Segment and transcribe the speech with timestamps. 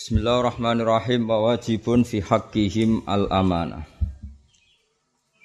[0.00, 3.84] Bismillahirrahmanirrahim wa wajibun fi haqqihim al amanah.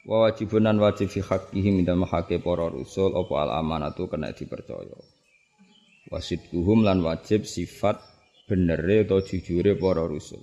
[0.07, 4.95] Wa wajibun nan wajib fi haqqihim dalam haqqe para rusul apa al amanatu kena dipercaya.
[6.07, 7.99] Wasidquhum lan wajib sifat
[8.47, 10.39] benere atau jujure para rusul.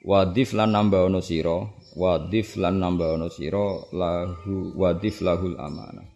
[0.00, 1.68] Wadif lan nambah ono sira,
[2.00, 6.15] wadif lan nambah ono sira lahu wadif lahul amanah.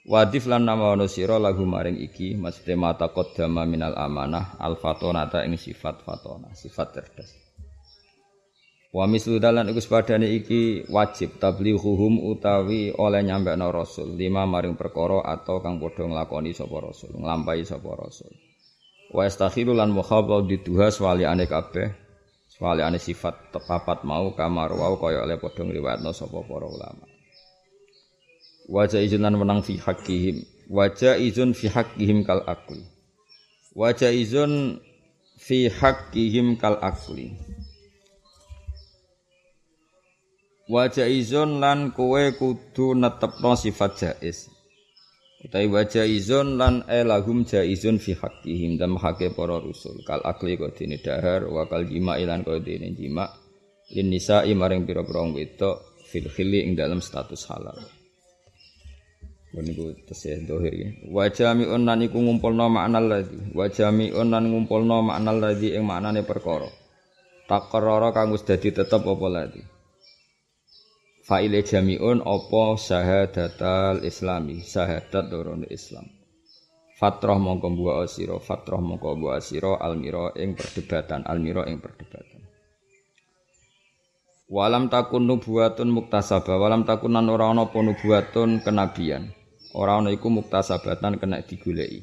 [0.00, 5.44] Wadif lan nama ono sira lagu maring iki maksude mata qaddama minal amanah al fatonata
[5.44, 7.28] ing sifat fatona sifat cerdas.
[8.96, 14.72] Wa mislu dalan iku sepadane iki wajib tablighuhum utawi oleh nyampe no rasul lima maring
[14.74, 18.32] perkara atau kang padha nglakoni sapa rasul nglampahi sapa rasul.
[19.12, 21.92] Wa istakhiru lan mukhabab diduha swaliane kabeh
[22.48, 27.09] swaliane sifat tepapat mau kamar wau kaya oleh padha ngriwayatno sapa para ulama
[28.70, 32.86] wajah izunan menang fi hakihim wajah izun fi hakihim kal akli.
[33.74, 34.78] Wajah izun
[35.34, 37.34] fi hakihim kal akli.
[40.70, 44.46] Wajah izun lan kowe kudu netepno sifat jais
[45.40, 49.98] utai wajah izun lan elahum jaizun fi hakihim dan hake para rusul.
[50.06, 53.26] Kal akli kau dini dahar wa kal jima ilan kau dini jima.
[53.90, 57.99] Lin nisa maring pira-pira wedok fil khili ing dalam status halal
[59.50, 60.88] Niku tesih dohir ya.
[61.10, 63.50] Wa jami'un nan iku ngumpulna makna ladzi.
[63.50, 66.70] Wa jami'un nan ngumpulna makna ladzi ing maknane perkara.
[67.50, 69.62] Takarrara kang wis dadi tetep apa ladzi.
[71.26, 76.06] Fa'ile jami'un apa syahadatal islami, syahadat dorone Islam.
[76.98, 82.44] Fatrah mongko buah asira, fatrah mongko buah asira almira ing perdebatan, almira ing perdebatan.
[84.50, 89.39] Walam takun nubuatun muktasabah, walam takun nan ora ana apa nubuatun kenabian.
[89.74, 92.02] Orang ana iku muktasabatan kena digoleki.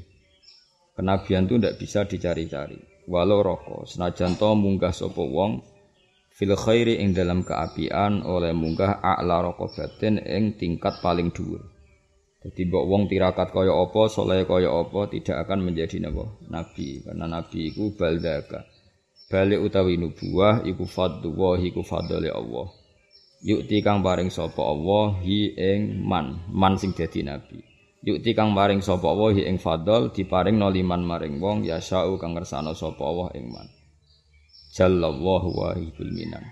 [0.96, 2.80] Kenabian itu ndak bisa dicari-cari.
[3.08, 5.64] Walau roko senajan to munggah sapa wong
[6.34, 11.64] fil khairi ing dalam keapian oleh munggah a'la batin ing tingkat paling dhuwur.
[12.48, 16.32] Jadi mbok wong tirakat kaya apa, soleh kaya apa tidak akan menjadi napa?
[16.48, 17.04] Nabi.
[17.04, 18.64] Karena nabi iku baldaka.
[19.28, 22.72] Balik utawi nubuah iku fadlu iku fadli Allah.
[23.44, 27.67] Yukti kang paring sapa Allah hi ing man, man sing dadi nabi.
[28.06, 32.78] Yukti kang paring sapa hi ing fadl diparing noliman maring wong ya syau kang ngersano
[32.78, 33.68] sapa Allah ing man.
[34.78, 36.46] Jallallahu wahibul minan.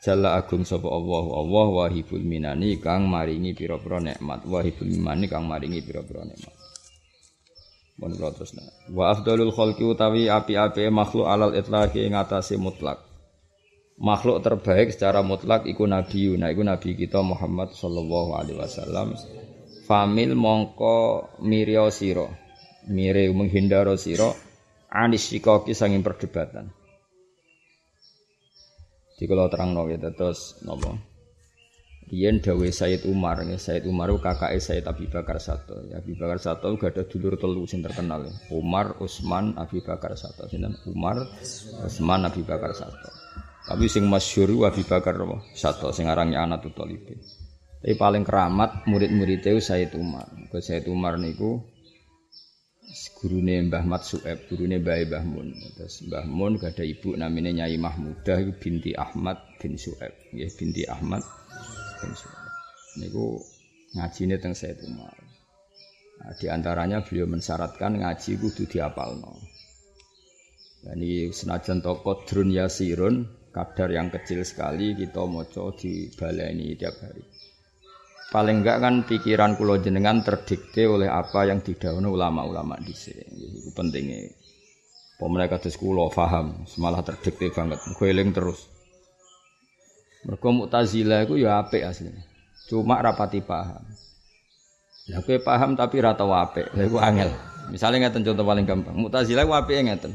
[0.00, 5.84] Jalla agung sapa Allah Allah wahibul minani kang maringi pira-pira nikmat wahibul minani kang maringi
[5.84, 6.54] pira-pira nikmat.
[7.98, 8.54] Mun terus
[8.94, 13.08] Wa afdalul khalqi utawi api-api makhluk alal itlaqi ing atase mutlak
[13.98, 19.18] makhluk terbaik secara mutlak iku nabi nah iku nabi kita Muhammad sallallahu alaihi wasallam
[19.88, 22.28] famil mongko mirya sira
[22.92, 24.28] mire menghindaro sira
[24.92, 26.68] anis sikoki sanging perdebatan
[29.18, 30.94] Jadi kalau terang no gitu terus nopo.
[32.06, 35.90] Rian dawe Said Umar, ya Said Umar kakak Said Abi Bakar Sato.
[35.90, 38.32] Ya, Abi Bakar Sato gak ada dulur telu sing terkenal ya.
[38.54, 40.46] Umar, Utsman, Abi Bakar Sato.
[40.46, 41.18] Sinten Umar,
[41.82, 43.10] Utsman, Abi Bakar Sato.
[43.66, 45.18] Tapi sing masyhur Abi Bakar?
[45.52, 47.10] Satu sing arange anak Thalib.
[47.78, 50.26] Tapi paling keramat murid-muridnya Said Umar.
[50.50, 51.62] Ke Said Umar niku
[53.22, 55.54] gurune Mbah Mat Sueb, gurune Mbah Mbah Mun.
[55.78, 60.10] Terus Mbah Mun gak ada ibu namanya Nyai Mahmudah binti Ahmad bin Sueb.
[60.34, 61.22] Nggih binti Ahmad
[62.02, 62.38] bin Sueb.
[62.98, 63.38] Niku
[63.94, 65.14] ngajine teng Said Umar.
[66.18, 69.38] Nah, di antaranya beliau mensyaratkan ngaji kudu diapalno.
[70.82, 73.22] Ini senajan toko drun yasirun
[73.54, 77.37] kadar yang kecil sekali kita moco di baleni tiap hari.
[78.28, 83.24] Paling enggak kan pikiran kulo jenengan terdikte oleh apa yang didahului ulama-ulama di sini.
[83.64, 84.28] Itu pentingnya.
[85.16, 88.68] Pemerintah kados kulo faham, semalah terdikte banget, gueling terus.
[90.28, 92.20] Mereka Mu'tazilah itu ya apik aslinya.
[92.68, 93.80] Cuma rapati paham.
[95.08, 96.76] Ya kowe paham tapi rata apik.
[96.76, 97.32] Lha iku angel.
[97.72, 98.92] Misalnya ngeten contoh paling gampang.
[98.92, 100.12] Mu'tazilah ku apike ngeten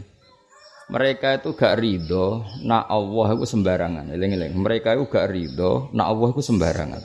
[0.92, 4.06] mereka itu gak ridho nak Allah itu sembarangan.
[4.12, 4.54] Eling-eling.
[4.58, 7.02] Mereka itu gak ridho nak Allah itu sembarangan.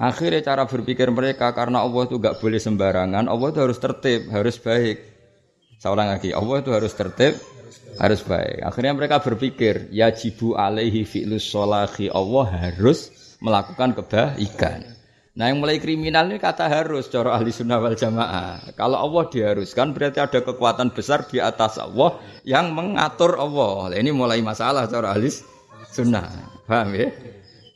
[0.00, 4.56] Akhirnya cara berpikir mereka karena Allah itu gak boleh sembarangan, Allah itu harus tertib, harus
[4.56, 4.96] baik.
[5.76, 7.36] Saya lagi, Allah itu harus tertib,
[8.00, 8.64] harus baik.
[8.64, 13.12] Akhirnya mereka berpikir, ya jibu alaihi fi'lus sholahi, Allah harus
[13.44, 14.88] melakukan kebaikan.
[15.36, 18.72] Nah yang mulai kriminal ini kata harus cara ahli sunnah wal jamaah.
[18.76, 23.94] Kalau Allah diharuskan berarti ada kekuatan besar di atas Allah yang mengatur Allah.
[23.94, 25.30] Nah, ini mulai masalah cara ahli
[25.92, 26.28] sunnah.
[26.66, 27.08] Paham ya?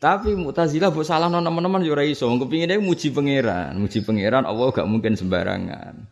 [0.05, 2.29] Tapi Mu'tazilah bu salah nona teman-teman yo ora iso.
[2.29, 6.05] Kepinginnya muji pangeran, muji pangeran Allah gak mungkin sembarangan.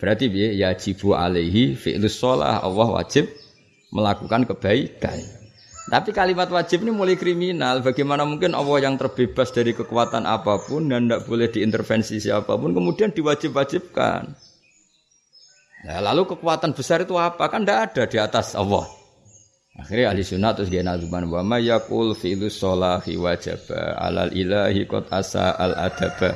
[0.00, 0.56] Berarti piye?
[0.56, 3.28] Ya jibu alaihi fi'lus sholah Allah wajib
[3.92, 5.20] melakukan kebaikan.
[5.92, 7.84] Tapi kalimat wajib ini mulai kriminal.
[7.84, 12.72] Bagaimana mungkin Allah yang terbebas dari kekuatan apa pun dan tidak boleh diintervensi siapa pun
[12.72, 14.32] kemudian diwajib-wajibkan.
[15.84, 17.52] Nah, lalu kekuatan besar itu apa?
[17.52, 18.99] Kan tidak ada di atas Allah.
[19.78, 25.06] Akhirnya ahli sunnah terus gaya nazuman wa ma yakul fi'lu solahi wajaba alal ilahi kot
[25.14, 26.34] asa al adaba.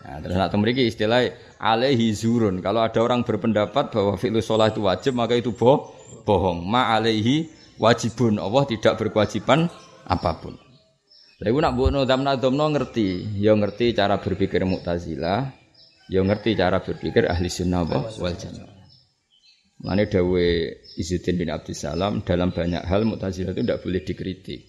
[0.00, 1.28] Nah, terus nak memiliki istilah
[1.60, 2.64] alaihi zurun.
[2.64, 5.92] Kalau ada orang berpendapat bahwa fi'lu sholah itu wajib maka itu boh,
[6.24, 6.64] bohong.
[6.64, 7.48] Ma alaihi
[7.80, 9.68] wajibun Allah tidak berkewajiban
[10.08, 10.56] apa pun.
[11.40, 15.48] Lalu nak buat nodam nadomno ngerti, ya ngerti cara berpikir Mu'tazilah,
[16.12, 18.69] ya ngerti cara berpikir ahli sunnah wal jamaah.
[19.80, 20.46] Mana dawe
[21.00, 24.60] Izzuddin bin Abdussalam dalam banyak hal Mu'tazilah itu tidak boleh dikritik.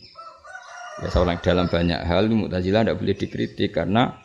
[1.04, 4.16] Ya seorang dalam banyak hal Mu'tazilah tidak boleh dikritik karena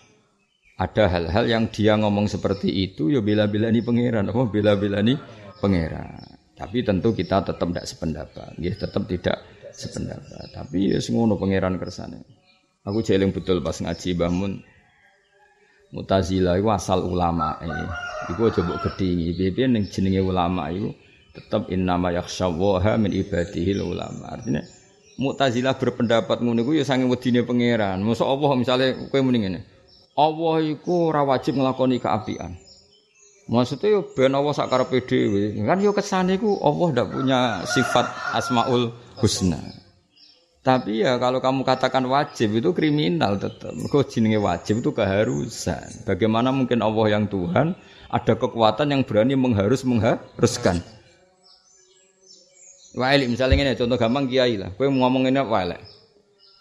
[0.76, 5.18] ada hal-hal yang dia ngomong seperti itu ya bila-bila ini pangeran, apa bila-bila ini
[5.58, 6.22] pangeran.
[6.54, 9.42] Tapi tentu kita tetap tidak sependapat, ya tetap tidak
[9.74, 10.54] sependapat.
[10.54, 12.22] Tapi ya semua pangeran kersane.
[12.86, 14.75] Aku jeling betul pas ngaji Bahmun.
[15.94, 17.86] Mutazila itu asal ulama eh.
[18.32, 19.36] Iku aja mbok gedhingi.
[19.38, 20.90] Piye ning jenenge ulama itu
[21.30, 24.34] tetap innama yakhsyawaha min ibadihi ulama.
[24.34, 24.62] Artinya
[25.16, 28.04] Mu'tazilah berpendapat ngono iku ya sange wedine pangeran.
[28.04, 29.60] Mosok Allah misalnya kowe muni ngene.
[30.12, 32.56] Allah iku ora wajib nglakoni keapian.
[33.48, 35.56] Maksudnya yo ben Allah sakarepe dhewe.
[35.64, 38.04] Kan yo kesane iku Allah ndak punya sifat
[38.36, 39.85] Asmaul Husna.
[40.66, 43.70] Tapi ya kalau kamu katakan wajib itu kriminal tetap.
[43.70, 46.02] Kok jenenge wajib itu keharusan.
[46.02, 47.78] Bagaimana mungkin Allah yang Tuhan
[48.10, 50.82] ada kekuatan yang berani mengharus mengharuskan.
[52.98, 54.74] Wa'ili misalnya ini contoh gampang kiai lah.
[54.74, 55.78] Kowe ngomong ini apa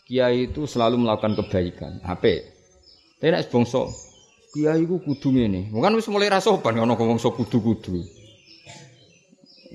[0.05, 1.97] Kiai itu selalu melakukan kebaikan.
[2.05, 2.45] Apa?
[3.17, 3.49] Tapi nek
[4.55, 5.73] kiai ku kudu ngene.
[5.73, 7.99] Bukan wis mulai ra sopan ono bangsa kudu-kudu.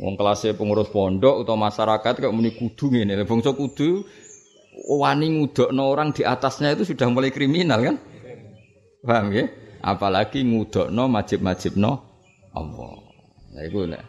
[0.00, 3.20] Wong kelasnya pengurus pondok atau masyarakat kayak muni kudu ngene.
[3.28, 4.08] Bangsa kudu
[4.88, 7.96] wani ngudokno orang di atasnya itu sudah mulai kriminal kan?
[9.04, 9.44] Paham ya?
[9.84, 11.92] Apalagi ngudokno majib-majibno
[12.56, 12.96] Allah.
[13.52, 14.02] Nah iku nek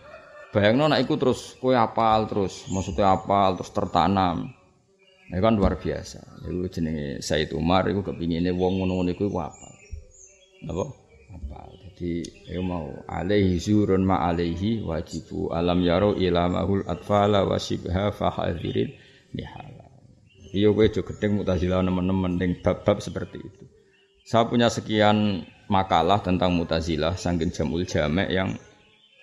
[0.55, 4.47] bayangno nek iku terus kowe apal terus, maksudnya apal terus tertanam.
[5.31, 6.43] Ini kan luar biasa.
[6.43, 9.67] Itu jenenge Said Umar itu kepinginnya wong ngono-ngono iku apa?
[10.67, 10.85] Apa?
[11.35, 11.80] Apa?
[12.01, 18.89] Jadi ya mau alaihi zurun ma alaihi wajibu alam yaro ilamahul atfala wa shibha fahadirin
[19.37, 19.85] nihala.
[20.49, 23.63] Iya gue juga gedeng mutazila teman-teman dengan bab-bab seperti itu.
[24.25, 28.57] Saya punya sekian makalah tentang mutazilah sangkin jamul jamek yang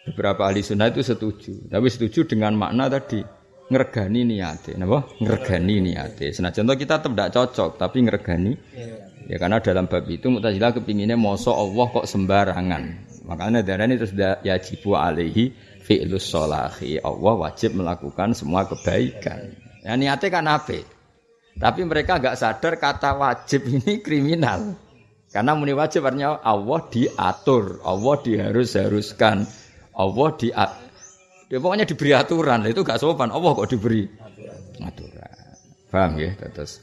[0.06, 1.66] beberapa ahli sunnah itu setuju.
[1.66, 3.26] Tapi setuju dengan makna tadi
[3.74, 5.02] ngergani niate, napa?
[5.18, 6.30] Ngergani niate.
[6.30, 8.54] Senajan kita tetap tidak cocok, tapi ngergani
[9.28, 12.82] Ya karena dalam bab itu Mu'tazilah kepinginnya moso Allah kok sembarangan.
[13.28, 15.52] Makanya darah ini terus yajibu alaihi
[15.84, 16.96] fi'lus solahi.
[17.04, 19.52] Allah wajib melakukan semua kebaikan.
[19.84, 20.80] Ya niatnya kan apa?
[21.60, 24.80] Tapi mereka agak sadar kata wajib ini kriminal.
[25.28, 29.44] Karena muni wajib artinya Allah diatur, Allah diharus-haruskan,
[29.92, 30.48] Allah di
[31.52, 32.64] ya pokoknya diberi aturan.
[32.64, 33.28] Itu gak sopan.
[33.28, 34.08] Allah kok diberi
[34.80, 35.32] aturan.
[35.92, 36.32] Paham ya?
[36.32, 36.80] Terus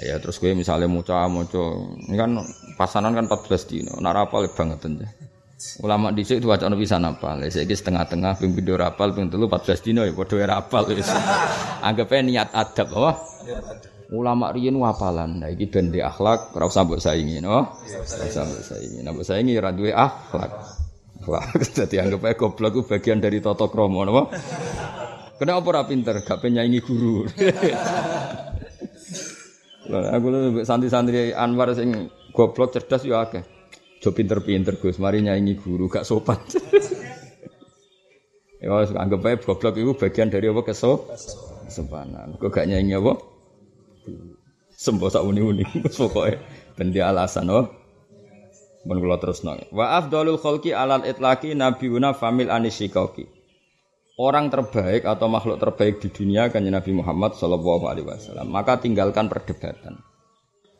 [0.00, 1.76] Ya terus gue misalnya muca muca
[2.08, 2.40] ini kan
[2.80, 5.06] pasanan kan 14 dino, nak rapal banget aja.
[5.84, 10.08] Ulama di situ wacana bisa napal, saya setengah-tengah ping video rapal ping telu 14 dino
[10.08, 11.04] ya padha rapal wis.
[11.86, 13.12] Anggapnya niat adab apa?
[14.10, 15.44] Ulama riyen wapalan.
[15.44, 17.68] Nah iki ben di akhlak ora usah mbok saingi, no?
[17.76, 18.98] Ora usah mbok saingi.
[19.04, 20.52] Nah mbok saingi ora duwe akhlak.
[21.20, 21.44] Akhlak
[21.76, 24.22] dadi anggap ae goblok ku bagian dari tata krama, napa?
[25.40, 27.24] Kenapa ora pinter, gak penyaingi guru.
[29.88, 33.40] Aku lu santri-santri Anwar sing goblok cerdas yo akeh.
[34.00, 36.40] Jo pinter-pinter Gus, mari nyanyi guru gak sopan.
[38.64, 41.08] ya wis anggap ae goblok iku bagian dari apa keso?
[41.68, 42.36] Kesopanan.
[42.36, 43.16] Kok gak nyanyi apa?
[44.72, 45.64] Sembo sak uni-uni
[45.96, 46.40] pokoke
[46.76, 47.68] ben alasan oh.
[48.88, 49.60] Mun kula terusno.
[49.76, 53.39] Wa afdalul khalqi alal itlaqi nabiyuna famil anisikaki
[54.20, 58.52] orang terbaik atau makhluk terbaik di dunia kan Nabi Muhammad Shallallahu Alaihi Wasallam.
[58.52, 59.96] Maka tinggalkan perdebatan.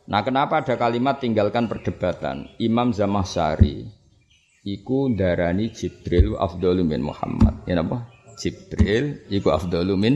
[0.05, 2.53] Nah, kenapa ada kalimat tinggalkan perdebatan?
[2.61, 3.89] Imam Zamahsari
[4.61, 7.65] iku darani Jibril afdalu min Muhammad.
[7.65, 8.05] Ya apa?
[8.37, 10.15] Jibril iku afdalu min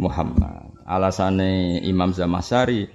[0.00, 0.72] Muhammad.
[0.88, 2.88] Alasannya Imam Zamahsari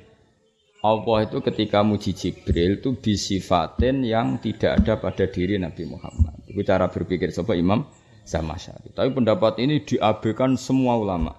[0.82, 6.46] Allah itu ketika muji Jibril itu disifatin yang tidak ada pada diri Nabi Muhammad.
[6.50, 7.86] Itu cara berpikir sobat Imam
[8.28, 8.92] sama syari.
[8.92, 11.32] Tapi pendapat ini diabaikan semua ulama.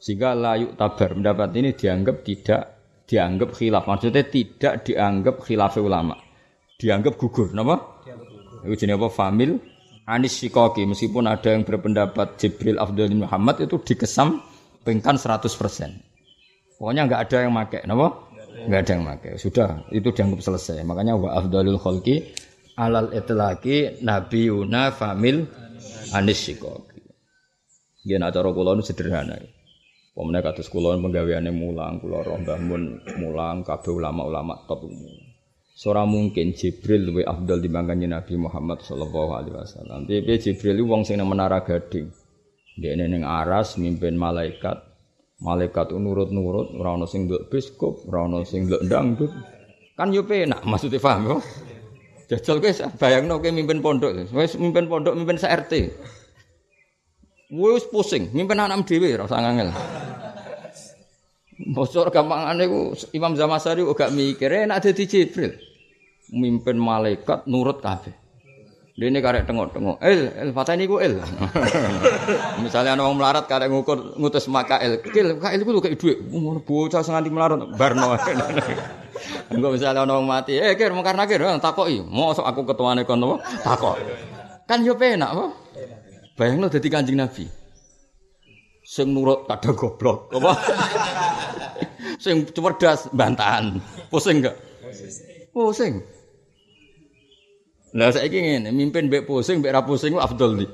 [0.00, 2.62] Sehingga layuk tabar pendapat ini dianggap tidak
[3.06, 3.84] dianggap khilaf.
[3.86, 6.16] Maksudnya tidak dianggap khilaf ulama.
[6.80, 8.02] Dianggap gugur, napa?
[8.66, 9.08] Itu jenis apa?
[9.12, 9.60] Famil
[10.02, 15.46] Anis Shikoki meskipun ada yang berpendapat Jibril Abdul Muhammad itu dikesampingkan 100%.
[16.74, 18.26] Pokoknya nggak ada yang make, napa?
[18.66, 19.30] Nggak ada yang make.
[19.38, 20.82] Sudah, itu dianggap selesai.
[20.82, 22.34] Makanya wa afdalul khalqi
[22.74, 25.46] alal itlaqi nabiyuna famil
[26.14, 27.02] anis Shikoki.
[28.02, 29.38] Nggih nak cara kula sederhana.
[30.12, 35.32] Pemene kados kula penggaweane mulang, kula roh Mbah Mun mulang, kabeh ulama-ulama top umum.
[35.72, 40.04] Seorang mungkin Jibril lebih afdal dibandingkan Nabi Muhammad Shallallahu Alaihi Wasallam.
[40.04, 42.12] Tapi Jibril wong sing menara gading.
[42.76, 44.78] Dia neng aras mimpin malaikat.
[45.42, 49.32] Malaikat nurut-nurut, ora sing nduk biskop, ora sing dangdut.
[49.98, 51.36] Kan yo penak, maksudnya paham yo.
[52.30, 55.72] Jajal kowe bayangno kowe mimpin pondok, wis mimpin pondok, mimpin RT.
[57.52, 59.70] Wis pusing, mimpin anak dhewe ora usah ngangel.
[61.76, 65.52] Bocor gampangane ku Imam Zamasari gak mikir enak dadi Jibril
[66.32, 68.16] mimpin malaikat nurut kabeh.
[68.92, 71.16] Dene karek tengok-tengok, el, el fatani ku el.
[72.64, 76.18] Misalnya ana melarat karek ngukur ngutus makael, kil kael ku kaya dhuwit.
[76.68, 78.12] Bocah sing melarat barno.
[79.52, 83.36] Engko misalnya ana wong mati, eh kir mungkar nakir takoki, mosok aku ketuane kon apa?
[83.62, 83.96] Takok.
[84.66, 85.46] Kan yo penak apa?
[86.38, 87.44] Bayangno dadi Kanjeng Nabi.
[88.82, 90.52] Sing nurut kadang goblok, apa?
[92.24, 93.78] Sing cerdas bantahan.
[94.10, 94.56] Pusing enggak?
[95.50, 96.02] Pusing.
[97.92, 100.66] Lah saiki ngene, mimpin mbek pusing mbek ra pusing afdol di.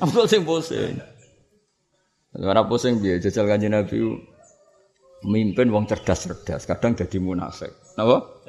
[0.00, 0.96] Afdol sing pusing.
[2.32, 4.00] Ora pusing piye jajal kanjeng Nabi
[5.26, 7.70] mimpin wong cerdas-cerdas, kadang jadi munafik.
[7.98, 8.42] Napa?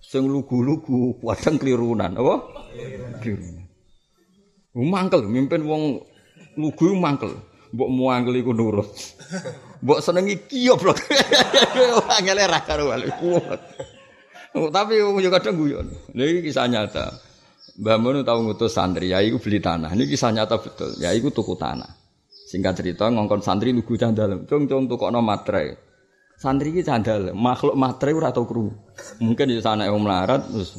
[0.00, 2.34] Sing lugu-lugu, kadang kelirunan, apa?
[3.22, 3.66] Kelirunan.
[4.70, 5.98] Mangkel mimpin wong
[6.54, 7.34] lugu mangkel.
[7.70, 8.90] Mbok muangkel iku nurut.
[9.82, 10.98] Mbok senengi kiyoblok.
[12.18, 12.60] Angel ra
[14.50, 15.86] Oh, tapi yo kadang guyon.
[16.10, 17.14] Ini kisah nyata.
[17.78, 19.94] Mbah Mun tahu ngutus santri, ya iku beli tanah.
[19.94, 20.98] Ini kisah nyata betul.
[20.98, 21.99] Ya iku tuku tanah.
[22.50, 24.42] Singkat cerita ngongkon santri lugu candal.
[24.50, 25.70] Cung cung tukokno materai.
[26.34, 28.74] Santri iki candal, makhluk materai ora tau krungu.
[29.22, 30.74] Mungkin sana yang melarat terus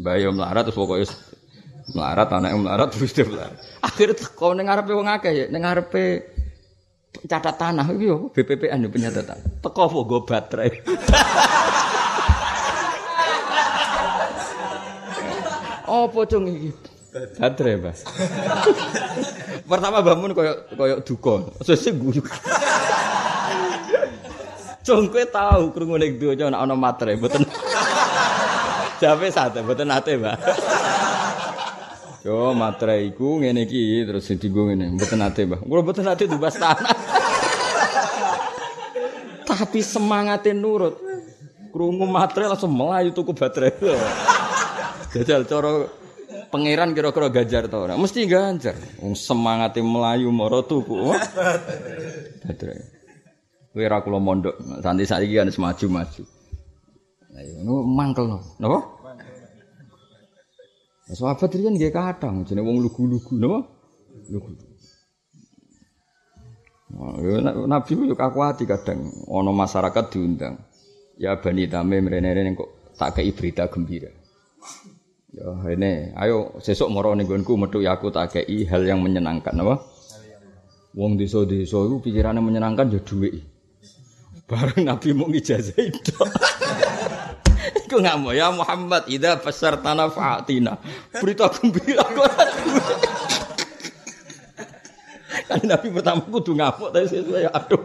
[0.00, 1.12] bayi melarat terus pokoknya
[1.92, 3.58] melarat yang melarat terus dia melarat.
[3.84, 6.24] Akhirnya kau ning ngarepe wong akeh ya, ning ngarepe
[7.28, 9.60] catat tanah iki yo BPPN yo penyatatan.
[9.60, 10.70] Teko apa go baterai.
[15.90, 16.46] Apa cung?
[17.10, 18.06] Badre, Mas.
[19.70, 21.50] Pertama bangun koyo koyo duka.
[21.66, 22.22] Sesuk guyu.
[24.90, 27.46] Cung kowe tau krungu ning donya ana ana matre, mboten.
[29.02, 30.38] Jape sate, mboten nate, Mbak.
[32.26, 35.62] Yo matre iku ngene iki terus dienggo ngene, mboten nate, Mbak.
[35.62, 36.94] Kula mboten nate dibas tanah.
[39.46, 40.98] Tapi semangatin nurut.
[41.70, 43.70] Krungu matre langsung melayu tuku baterai.
[45.14, 45.86] Jajal cara
[46.50, 47.94] pangeran kira-kira ganjar ta ora?
[47.94, 48.74] Mesti ganjar.
[48.98, 51.14] Wong semangate melayu mara tuku.
[52.44, 52.74] Badre.
[53.70, 56.22] Kowe ora kula mondok, santi saiki kan maju-maju.
[57.30, 58.38] Lah yo ngono mangkel no.
[58.58, 58.78] Napa?
[61.10, 63.58] Sahabat riyen nggih kadang jenenge wong lugu-lugu napa?
[64.30, 64.50] Lugu.
[67.70, 70.58] Nabi yo kakuati kadang ana masyarakat diundang.
[71.20, 74.10] Ya Bani Tamim rene-rene kok tak kei berita gembira.
[75.40, 79.56] Ya ini, ayo sesuk moro ning nggonku metu ya aku tak kei hal yang menyenangkan
[79.56, 79.80] apa?
[80.92, 83.40] Wong desa-desa iku pikirane menyenangkan ya dhuwit.
[84.44, 86.12] Bareng Nabi mau ijazah itu.
[87.86, 89.38] Iku ngamuk ya Muhammad idza
[89.80, 90.74] tanah fatina.
[91.14, 92.26] Berita gembira kok
[95.48, 97.80] Kan Nabi pertama kudu ngamuk tapi sesuai aduh.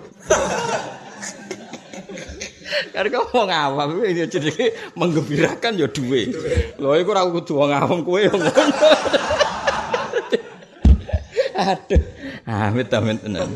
[2.95, 6.31] Karena kau mau ngawam, ini jadi menggembirakan ya duwe.
[6.79, 8.47] Lo iku ora kudu wong awam kowe ngono.
[11.59, 12.01] Aduh,
[12.47, 13.51] amit amit tenan.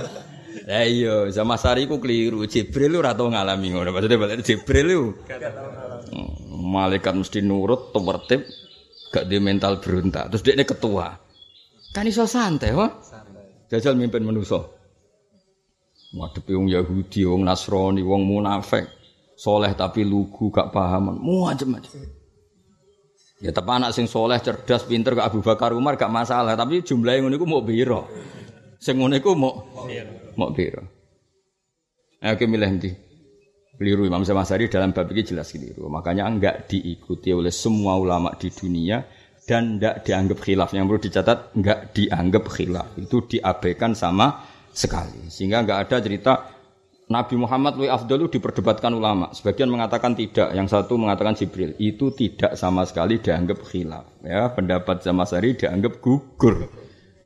[0.67, 2.43] Lah iya, sama sari ku keliru.
[2.51, 3.95] Jibril ora tau ngalami ngono.
[3.95, 5.03] Maksudnya balik Jibril lu.
[5.23, 6.35] Hmm,
[6.75, 8.43] malaikat mesti nurut, tertib,
[9.15, 10.35] gak di mental berontak.
[10.35, 11.15] Terus dia ini ketua.
[11.95, 12.91] Kan iso santai, wah.
[13.71, 14.67] Jajal mimpin manusa.
[16.11, 18.98] Waduh, wong Yahudi, wong Nasrani, wong munafik
[19.39, 21.15] soleh tapi lugu gak paham.
[21.23, 22.19] Macam-macam
[23.39, 26.59] ya tapi anak sing soleh cerdas pinter gak Abu Bakar Umar gak masalah.
[26.59, 28.11] Tapi jumlahnya ngono iku mau biro.
[28.75, 29.63] Sing ngono iku mau
[30.35, 30.83] mau biro.
[32.19, 32.91] Ayo kita milih nanti
[33.79, 35.87] keliru Imam Zamasari dalam bab ini jelas keliru.
[35.87, 38.99] Makanya enggak diikuti oleh semua ulama di dunia
[39.47, 40.69] dan enggak dianggap khilaf.
[40.75, 42.87] Yang perlu dicatat enggak dianggap khilaf.
[42.99, 44.43] Itu diabaikan sama
[44.75, 45.31] sekali.
[45.31, 46.33] Sehingga enggak ada cerita
[47.09, 49.33] Nabi Muhammad lu afdalu diperdebatkan ulama.
[49.33, 51.73] Sebagian mengatakan tidak, yang satu mengatakan Jibril.
[51.81, 54.21] Itu tidak sama sekali dianggap khilaf.
[54.21, 56.69] Ya, pendapat Zamasari dianggap gugur.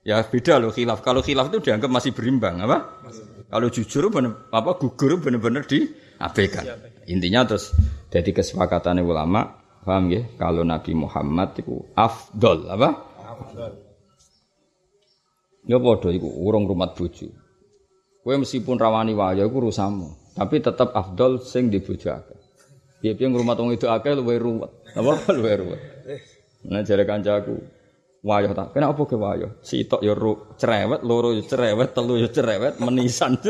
[0.08, 1.04] Ya beda loh khilaf.
[1.04, 3.04] Kalau khilaf itu dianggap masih berimbang, apa?
[3.52, 6.64] Kalau jujur bener, apa gugur benar-benar diabaikan.
[7.04, 7.76] Intinya terus
[8.08, 10.24] jadi kesepakatan ulama, paham ya?
[10.40, 12.90] Kalau Nabi Muhammad itu afdol, apa?
[13.20, 13.84] Afdol.
[15.68, 17.43] Ya padha iku urung rumat bojo.
[18.24, 22.40] Kowe meskipun rawani wayo iku urusanmu, tapi tetap afdol sing di bojo akeh.
[23.04, 24.72] Piye-piye ngrumat wong itu akeh luwih ruwet.
[24.96, 25.82] Apa luwih ruwet.
[26.72, 27.60] Nah jare kancaku,
[28.24, 28.72] wayo ta.
[28.72, 29.60] Kena apa ke wayo?
[29.60, 33.36] Sitok ya ru cerewet, loro ya cerewet, telu ya cerewet, menisan.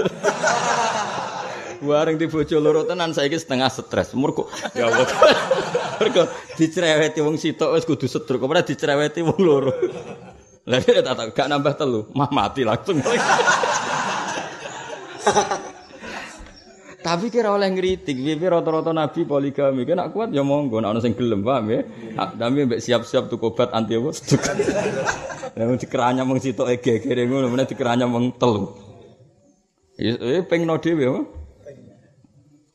[1.85, 4.17] Bareng di bojo loro tenan saiki setengah stres.
[4.17, 5.05] Mergo ya Allah.
[6.01, 6.25] Mergo
[6.57, 9.69] dicereweti wong sitok wis kudu sedruk, ora dicereweti wong loro.
[10.65, 12.97] Lah tak gak nambah telu, mah mati langsung.
[17.03, 21.11] Tapi kira oleh ngeritik, piye rata-rata nabi poligami, kan kuat ya monggo, nek ana sing
[21.19, 21.83] gelem paham ya.
[22.15, 24.15] Tapi mbek siap-siap tuku obat anti apa?
[25.51, 28.71] Ya mung dikeranya mung sitok egegere ngono, meneh dikeranya mung telu.
[29.99, 31.21] Eh pengno dhewe apa?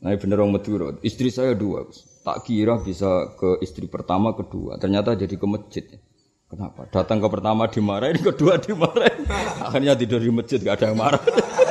[0.04, 1.88] Nah bener wong Madura, istri saya dua,
[2.22, 5.84] tak kira bisa ke istri pertama, kedua, ternyata jadi ke masjid.
[6.48, 6.84] Kenapa?
[6.88, 9.24] Datang ke pertama dimarahin, kedua dimarahin.
[9.64, 11.24] Akhirnya tidur di masjid, gak ada yang marah.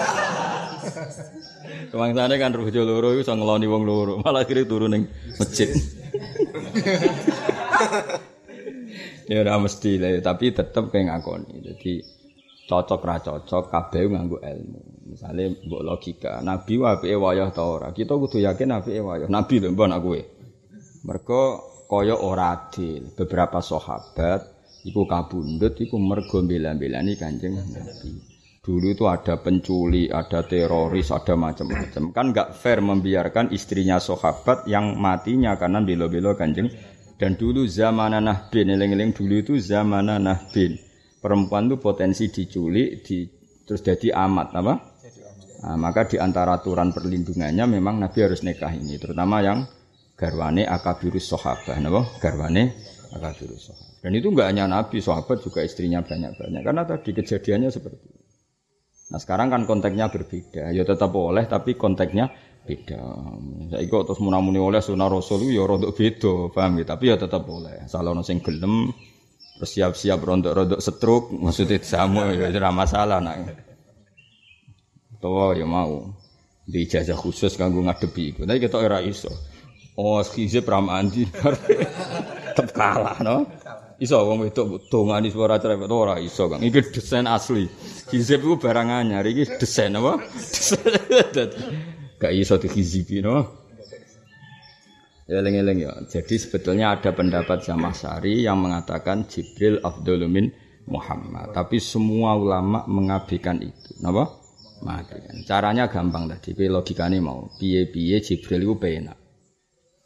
[1.92, 5.04] sana kan bojo loro iku iso ngeloni wong loro, malah kiri turun ning
[5.40, 5.70] masjid.
[9.28, 11.56] ya ora mesti lah, tapi tetep kayak ngakoni.
[11.64, 11.92] Jadi
[12.68, 14.82] cocok ra cocok kabeh nganggo ilmu.
[15.08, 17.96] Misale mbok logika, nabi apike wayah ta ora?
[17.96, 19.28] Kita kudu yakin apike wayah.
[19.32, 20.22] Nabi lho mbon aku kowe.
[21.08, 21.42] Mergo
[21.88, 23.16] kaya ora adil.
[23.16, 24.44] Beberapa sahabat
[24.84, 28.37] iku kabundut iku mergo bela-belani Kanjeng Nabi.
[28.68, 32.12] Dulu itu ada penculi, ada teroris, ada macam-macam.
[32.12, 36.68] Kan nggak fair membiarkan istrinya sahabat yang matinya karena belo-belo kanjeng.
[37.16, 40.76] Dan dulu zaman nahbin, eling-eling dulu itu zaman nahbin.
[41.24, 43.24] Perempuan itu potensi diculik, di,
[43.64, 44.74] terus jadi amat, apa?
[45.64, 49.64] Nah, maka di antara aturan perlindungannya memang Nabi harus nikah ini, terutama yang
[50.14, 52.02] garwane akabirus sahabat, apa?
[52.20, 52.76] Garwane
[53.16, 54.04] akabirus sahabat.
[54.04, 56.62] Dan itu enggak hanya Nabi, sahabat juga istrinya banyak-banyak.
[56.62, 58.17] Karena tadi kejadiannya seperti itu.
[59.08, 60.76] Nah sekarang kan konteksnya berbeda.
[60.76, 62.28] Ya tetap boleh tapi konteksnya
[62.68, 63.00] beda.
[63.72, 66.86] Saya ikut terus munamuni oleh sunnah rasul ya rontok beda, paham ya?
[66.86, 67.88] Tapi ya tetap boleh.
[67.88, 68.92] Salah ono sing gelem
[69.58, 73.58] siap-siap rontok-rontok setruk, maksudnya sama ya tidak masalah nak.
[75.18, 76.14] Tuh ya mau
[76.68, 78.42] di ijazah khusus kanggo ngadepi iku.
[78.44, 79.32] Tapi kita ora iso.
[79.98, 81.26] Oh, skize pramandi.
[82.54, 83.50] Tetep kalah no.
[83.98, 86.62] Iso wong wedok dongani suara cerewet ora iso, Kang.
[86.62, 87.66] Iki desain asli.
[88.14, 90.22] Hizib iku barang anyar, iki desain apa?
[92.22, 93.66] Gak iso dihizibi no.
[95.28, 95.94] Eling-eling ya.
[96.08, 100.48] Jadi sebetulnya ada pendapat Zamasari yang mengatakan Jibril Abdulumin
[100.88, 101.52] Muhammad.
[101.52, 103.98] Tapi semua ulama mengabaikan itu.
[104.00, 104.24] Napa?
[104.88, 105.44] Mengabaikan.
[105.44, 106.56] Caranya gampang tadi.
[106.70, 107.52] Logikanya mau.
[107.60, 109.18] Piye-piye Jibril itu penak.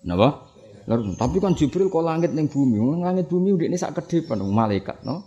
[0.10, 0.51] Napa?
[0.90, 4.42] Lalu, tapi kan Jibril kok langit ning bumi, langit bumi udah ini sak ke depan
[4.42, 5.22] malaikat, no?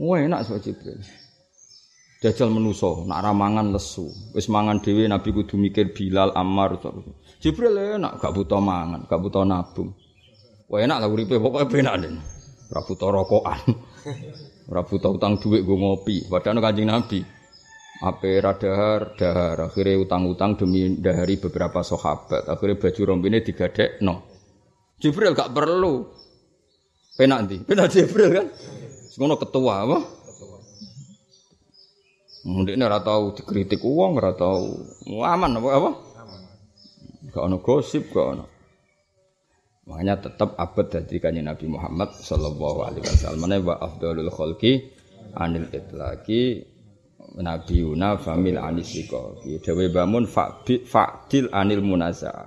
[0.00, 0.96] Wah enak so Jibril.
[2.22, 4.06] Jajal menuso, nak ramangan lesu.
[4.32, 6.78] Wis mangan dewi Nabi kudu mikir Bilal, Ammar.
[7.42, 9.90] Jibril enak, gak butuh mangan, gak butuh nabung.
[10.70, 12.14] Wah enak lah uripe pokoknya benak nih.
[12.72, 13.60] Ora butuh rokokan.
[14.72, 16.24] Ora butuh utang duit gue ngopi.
[16.32, 17.20] Padahal kanjeng Nabi.
[18.00, 19.68] Ape radahar, dahar.
[19.68, 22.48] Akhirnya utang-utang demi dahari beberapa sahabat.
[22.48, 24.31] Akhirnya baju rombine digadek, no.
[25.02, 26.06] Jibril gak perlu.
[27.18, 28.46] Penak nanti, penak Jibril kan.
[29.10, 29.98] Semono ketua apa?
[32.42, 34.78] Mungkin ini tahu dikritik uang, ora tahu
[35.22, 35.90] aman apa apa?
[37.34, 38.44] Gak ono gosip, gak ono.
[39.82, 43.40] Makanya tetap abad dari kanjeng Nabi Muhammad Sallallahu Alaihi Wasallam.
[43.42, 44.94] Mana wa afdalul khalqi
[45.34, 46.62] anil itlaqi
[47.42, 49.42] Nabi Yuna famil anisiko.
[49.42, 52.46] Dewi bangun fa'dil anil munazah.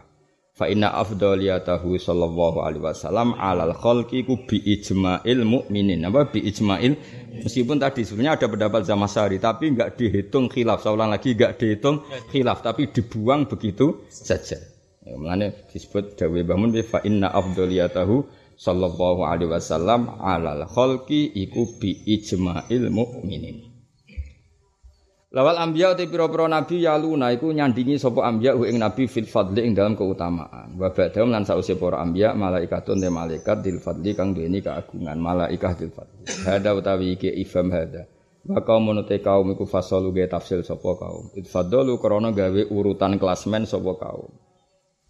[0.56, 6.08] Fa inna afdaliyatahu sallallahu alaihi wasallam alal khalqi ku bi ijma'il mukminin.
[6.08, 6.96] Apa bi ijma'il
[7.44, 10.80] meskipun tadi sebenarnya ada pendapat Zamasari tapi enggak dihitung khilaf.
[10.80, 14.56] Saya ulang lagi enggak dihitung khilaf tapi dibuang begitu saja.
[15.04, 18.24] Ya, Mengenai disebut dawe bangun fa inna afdaliyatahu
[18.56, 23.75] sallallahu alaihi wasallam alal khalqi iku bi ijma'il mukminin.
[25.36, 29.76] Lawal ambiya te pira-pira nabi yaluna iku nyandingi sapa ambiya ing nabi fil fadli ing
[29.76, 30.80] dalam keutamaan.
[30.80, 35.76] Wa ba'dahum lan sause para ambiya malaikatun te malaikat dil fadli kang duweni keagungan malaikah
[35.76, 36.24] dil fadli.
[36.48, 38.08] Hada utawi iki ifam hada.
[38.48, 41.36] Wa kaum te kaum iku fasalu ge tafsil sapa kaum.
[41.36, 44.32] Itfadalu krana gawe urutan klasmen sapa kaum.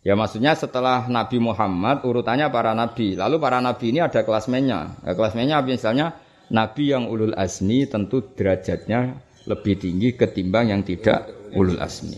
[0.01, 3.13] Ya maksudnya setelah Nabi Muhammad urutannya para nabi.
[3.13, 5.05] Lalu para nabi ini ada klasmennya.
[5.05, 6.17] Ya, klasmennya misalnya
[6.49, 12.17] nabi yang ulul asmi tentu derajatnya lebih tinggi ketimbang yang tidak ulul asmi.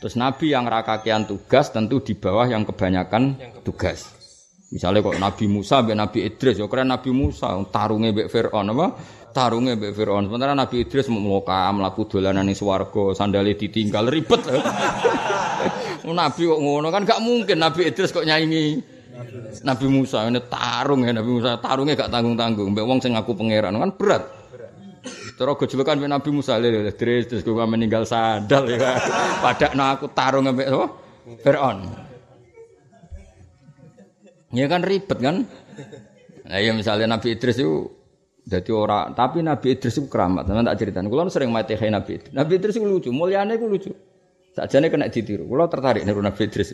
[0.00, 4.12] Terus nabi yang rakakian tugas tentu di bawah yang kebanyakan tugas.
[4.66, 8.86] Misalnya kok Nabi Musa, Nabi Idris, ya keren Nabi Musa, tarungnya Mbak Fir'aun apa?
[9.36, 10.32] tarunge mbek Firaun.
[10.32, 14.40] Sementara Nabi Idris mau mlaku dolanan ning swarga, sandale ditinggal ribet.
[16.06, 18.78] Nabi kok ngono kan gak mungkin Nabi Idris kok nyanyi
[19.66, 23.34] Nabi Musa ini tarung ya Nabi Musa tarungnya gak tanggung tanggung mbak wong sing ngaku
[23.34, 24.22] pangeran kan berat
[25.36, 28.96] terus gejolokan mbak Nabi Musa lele terus terus gue meninggal sadar ya
[29.44, 30.88] pada nah aku tarung mbak oh
[31.44, 31.84] Fir'aun
[34.56, 35.44] ya kan ribet kan
[36.48, 37.96] nah ya misalnya Nabi Idris itu
[38.46, 40.46] jadi orang, tapi Nabi Idris itu keramat.
[40.46, 41.02] Sama tak cerita.
[41.02, 42.30] Kulo sering mati kayak Nabi Idris.
[42.30, 43.90] Nabi Idris itu lucu, mulianya itu lucu.
[44.54, 45.50] Sajane kena ditiru.
[45.50, 46.70] Kulo tertarik niru Nabi Idris.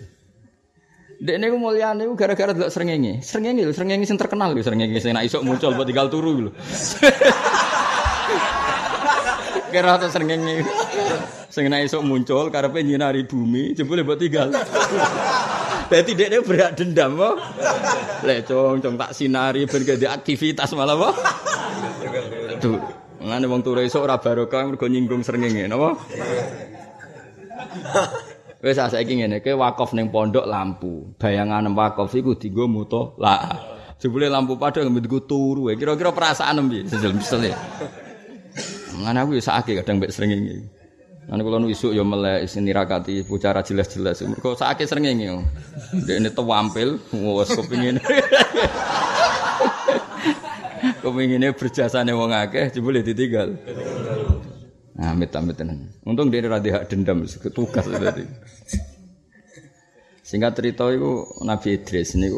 [1.23, 3.25] Dek niku mulyane iku gara-gara delok srengenge.
[3.25, 6.51] Srengenge lho, srengenge sing terkenal lho, srengenge sing nek isuk muncul buat tinggal turu lho.
[9.73, 10.69] Kira to srengenge.
[11.49, 14.53] Sing nek isuk muncul karepe nyinari bumi, jebule buat tinggal.
[15.89, 17.31] Dadi dekne berak dendam apa?
[18.25, 21.09] Lek cong tak sinari ben aktivitas malah apa?
[22.57, 22.81] Aduh,
[23.21, 25.97] ngene wong turu esuk ora barokah mergo nyinggung srengenge, napa?
[28.65, 31.17] Wis saiki ngene, ke wakaf ning pondok lampu.
[31.17, 33.73] Bayangan wakaf iku dienggo muto lah.
[34.01, 35.69] Jebule lampu padha nggo turu.
[35.77, 36.89] Kira-kira perasaan piye?
[36.89, 37.53] Sesel-sesel.
[38.99, 40.69] Ngene aku ya sakake kadang mbek srengenge.
[41.23, 44.27] Nanti kalau isuk ya melek sini rakati bicara jelas-jelas.
[44.27, 45.31] Mereka sakit sering ini.
[46.03, 48.03] Dia ini wampil, wes kepingin.
[51.59, 53.55] Berjasa nih wong akeh, boleh ditinggal.
[54.99, 55.95] Nah, amit amit tenan.
[56.03, 57.23] Untung dia rada hak dendam,
[57.55, 58.27] tugas tadi.
[60.23, 62.31] Singkat cerita itu Nabi Idris ini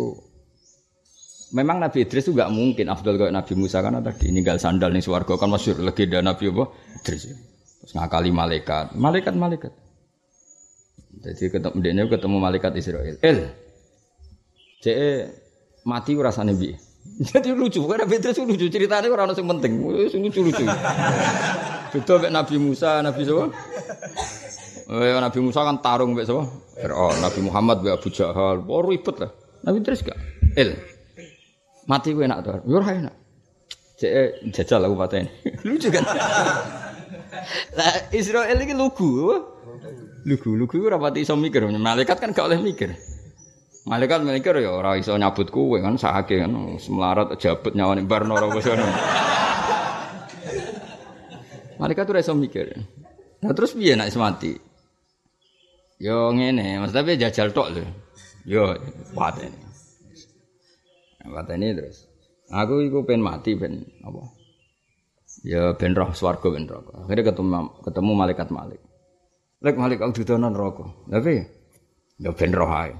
[1.52, 5.04] Memang Nabi Idris itu gak mungkin Abdul kayak Nabi Musa karena tadi ninggal sandal nih
[5.04, 6.64] suwargo kan masyur legenda Nabi apa
[7.04, 7.30] Idris.
[7.84, 9.72] Terus ngakali malaikat, malaikat malaikat.
[11.20, 13.20] Jadi ketemu dia ketemu malaikat Israel.
[13.20, 13.38] El,
[14.80, 14.96] cek
[15.84, 16.72] mati rasanya bi.
[17.30, 19.72] Jadi lucu, karena Petrus lucu ceritanya orang yang penting,
[20.16, 20.64] lucu lucu.
[21.92, 23.44] Betul kayak Nabi Musa, Nabi siapa?
[24.88, 26.44] Eh, Nabi Musa kan tarung kayak siapa?
[26.80, 29.30] Fir'aun, Nabi Muhammad kayak Abu Jahal, oh ribet lah.
[29.62, 30.18] Nabi Idris gak?
[30.58, 30.74] El,
[31.84, 33.14] mati gue enak tuh, yur enak.
[33.94, 35.30] Cek jajal aku ini,
[35.66, 36.02] lucu kan?
[37.78, 39.30] Lah Israel ini lugu.
[40.24, 41.68] Lugu, lugu ora pati iso mikir.
[41.68, 42.96] Malaikat kan gak oleh mikir.
[43.84, 48.48] Malaikat mikir ya ora iso nyabut kowe kan sakake kan semelarat jabut nyawane barno ora
[48.48, 48.64] wis
[51.76, 52.72] Malaikat ora iso mikir.
[53.44, 54.56] Nah terus piye nek mati?
[56.00, 57.84] Yo ngene, Mas tapi jajal tok lho.
[58.48, 58.72] Yo
[59.12, 59.73] pateni.
[61.24, 62.04] Pateni terus.
[62.52, 64.20] Aku iku pengen mati ben apa?
[65.44, 67.08] Ya ben roh swarga ben neraka.
[67.08, 68.80] Akhire ketemu ketemu malaikat Malik.
[69.64, 70.84] Lek Malik aku didono neraka.
[71.08, 71.40] Tapi
[72.20, 72.92] ya ben roh ae.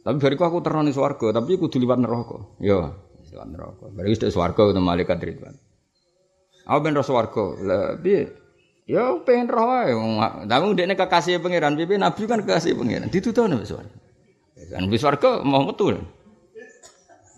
[0.00, 2.40] Tapi bariku aku terno ning swarga, tapi kudu liwat neraka.
[2.56, 2.96] Ya,
[3.32, 3.84] liwat neraka.
[3.92, 5.56] Bariku wis swarga ketemu malaikat Ridwan.
[6.64, 7.44] Aku ben roh swarga.
[7.60, 8.32] Lah piye?
[8.88, 9.92] Ya pengen roh ae.
[10.48, 13.12] Tapi ndekne kekasih pangeran, piye nabi kan kekasih pangeran.
[13.12, 13.99] Ditutono wis swarga.
[14.56, 15.94] Kan wis swarga mau metu.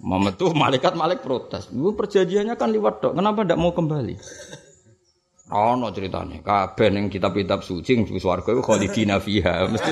[0.02, 1.70] Muhammad tuh malaikat malaikat protes.
[1.70, 3.12] Lu perjanjiannya kan liwat dok.
[3.14, 4.18] Kenapa tidak mau kembali?
[5.54, 6.42] Oh no ceritanya.
[6.42, 9.62] Kabeh yang kitab-kitab suci yang swarga itu khalidina fiha.
[9.72, 9.90] Mesti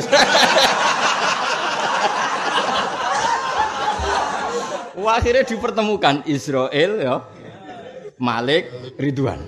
[5.00, 7.14] Wah, akhirnya dipertemukan Israel ya.
[8.20, 8.68] Malik
[9.00, 9.40] Ridwan.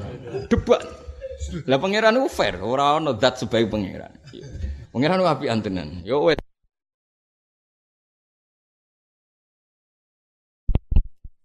[0.48, 0.80] Debat.
[1.68, 4.12] Lah pangeran itu fair, ora ono dat sebagai pangeran.
[4.94, 5.88] Pangeran itu api antenan.
[6.08, 6.41] Yo wes.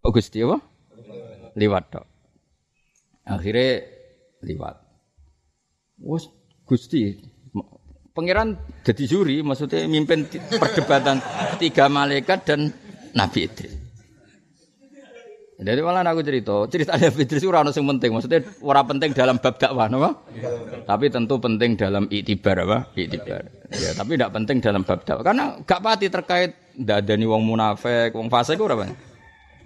[0.07, 0.63] Oh Gusti apa?
[1.59, 2.05] Liwat tok.
[3.27, 3.83] Akhirnya
[4.39, 4.75] liwat.
[5.99, 6.31] Wes
[6.63, 7.11] Gusti
[8.15, 11.21] Pangeran jadi juri, maksudnya mimpin perdebatan
[11.61, 12.73] tiga malaikat dan
[13.13, 13.77] Nabi Idris.
[15.57, 19.37] Jadi malah aku cerita, cerita Nabi Idris itu orang yang penting, maksudnya orang penting dalam
[19.37, 20.11] bab dakwah, apa?
[20.89, 22.89] Tapi tentu penting dalam itibar, apa?
[22.97, 23.53] Itibar.
[23.77, 27.45] Ya, tapi tidak penting dalam bab dakwah, karena gak pati terkait tidak ada nih wong
[27.45, 28.97] munafik, wong fasik itu apa?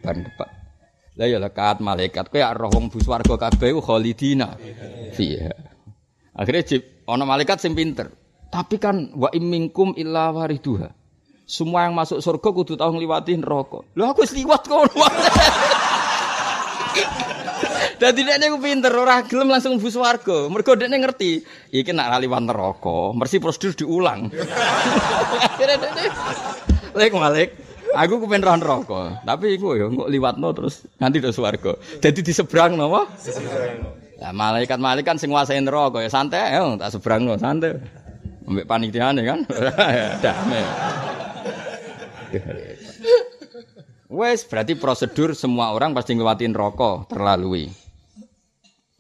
[0.02, 0.50] Ban depan.
[1.16, 4.58] Lah ya lekat malaikat kowe roh wong bus warga kabeh khalidina
[5.14, 5.54] fiha.
[6.34, 8.10] Akhirnya jip ana malaikat sing pinter.
[8.52, 10.92] Tapi kan wa imminkum illa wariduha.
[11.48, 13.84] Semua yang masuk surga kudu tau ngliwati neraka.
[13.92, 14.88] Lho aku wis liwat kono.
[18.02, 20.48] Dadi dekne ku pinter ora gelem langsung mlebu swarga.
[20.48, 21.44] Mergo dekne ngerti,
[21.76, 24.32] iki nak liwat neraka, mesti prosedur diulang.
[25.46, 26.08] Akhire dekne
[26.92, 27.12] Lek
[27.95, 31.75] aku kepen roh neraka, tapi iku ya kok liwatno terus nganti do swarga.
[31.99, 33.08] Dadi di seberang napa?
[34.21, 37.77] Lah malaikat-malaikat sing nguasai neraka ya santai, ya, tak seberangno santai.
[38.45, 39.39] Ambek panitiane kan.
[40.23, 40.63] Damai.
[44.12, 47.71] Wes berarti prosedur semua orang pasti ngelewatin rokok terlalui.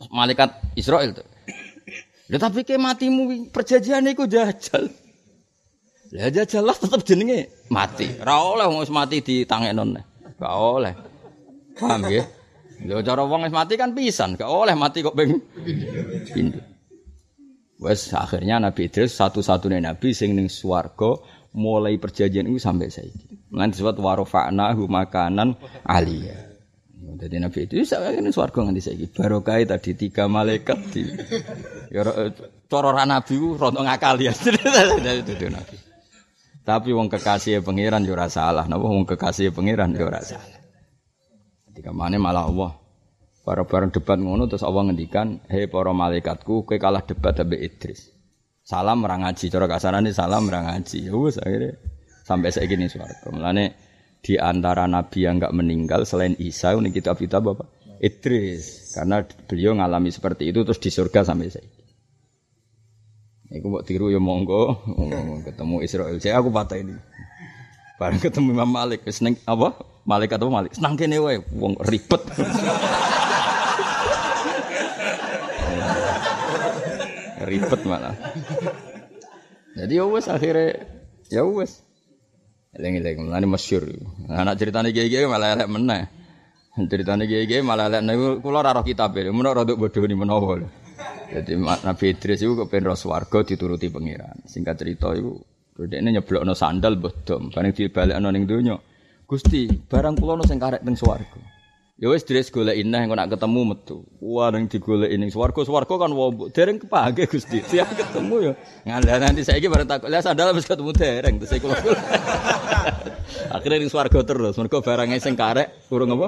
[0.07, 1.27] Malaikat Israel tuh.
[2.31, 4.87] Ya tapi ke matimu perjanjian itu jajal.
[6.11, 8.11] Ya jajal lah tetap jenenge mati.
[8.19, 9.95] Ra oleh wong mati di tangenon.
[10.35, 10.93] Gak oleh.
[11.79, 12.27] Paham ya?
[12.83, 15.39] Lho cara wong wis mati kan pisan, gak oleh mati kok ping.
[17.81, 21.17] Wes akhirnya Nabi Idris satu-satunya nabi sing ning swarga
[21.57, 23.49] mulai perjanjian itu sampai saiki.
[23.55, 26.51] Lan disebut warofa'na makanan aliyah.
[27.01, 29.05] Jadi Nabi itu saya ini swarga nganti saiki.
[29.17, 31.09] Barokah tadi tiga malaikat di
[31.89, 32.05] ya
[32.69, 34.31] cara nabi ku rontok ngakal ya.
[34.37, 35.75] Itu Nabi.
[36.61, 38.69] Tapi wong kekasih pangeran yo salah.
[38.69, 40.61] Napa wong kekasih pangeran yo salah.
[41.71, 42.71] Ketika mana malah Allah
[43.41, 48.13] para bareng debat ngono terus Allah ngendikan, "Hei para malaikatku, kowe kalah debat ambek Idris."
[48.61, 51.09] Salam orang ngaji, cara kasarane salam orang ngaji.
[51.09, 51.81] Ya wis akhirnya
[52.21, 53.33] sampai saya gini swarga.
[53.33, 53.73] Mulane
[54.21, 59.73] di antara nabi yang enggak meninggal selain Isa ini kitab kita Bapak Idris karena beliau
[59.77, 61.80] ngalami seperti itu terus di surga sampai saya.
[63.51, 64.79] Iku mau tiru ya monggo,
[65.43, 66.15] ketemu Israel.
[66.23, 66.95] Saya aku patah ini.
[67.99, 69.75] Bareng ketemu Imam Malik, seneng apa?
[70.07, 70.71] Malik atau Malik?
[70.71, 72.23] Senang kene wae, wong ribet.
[77.51, 78.15] ribet malah.
[79.75, 80.87] Jadi ya wes akhirnya
[81.27, 81.83] ya wes.
[82.71, 83.83] Eling-eling mulane masyhur.
[84.31, 86.07] Anak ceritane kiai-kiai malah elek meneh.
[86.87, 89.27] Ceritane kiai-kiai malah elek niku kula ora roh kitab e.
[89.27, 90.63] Mun ora bodho ni menawa.
[91.31, 94.43] Jadi Nabi Idris itu kepen ro swarga dituruti pangeran.
[94.43, 95.39] Singkat cerita itu
[95.79, 98.75] dhekne nyeblokno sandal bodom, bareng dibalekno ning donya.
[99.23, 101.39] Gusti, barang kula ono sing karek teng swarga.
[102.01, 104.03] Ya wis dres golek ineh engko nak ketemu metu.
[104.19, 107.63] Wah ning digolek ning swarga, swarga kan wombok dereng kepake Gusti.
[107.71, 108.53] Siap ketemu ya.
[108.89, 110.11] Ngandha nanti saiki bareng takut.
[110.11, 111.77] Lah sandal wis ketemu dereng terus kula.
[113.55, 114.59] Akhirnya ning swarga terus.
[114.59, 116.27] Mergo barange sing karek urung apa?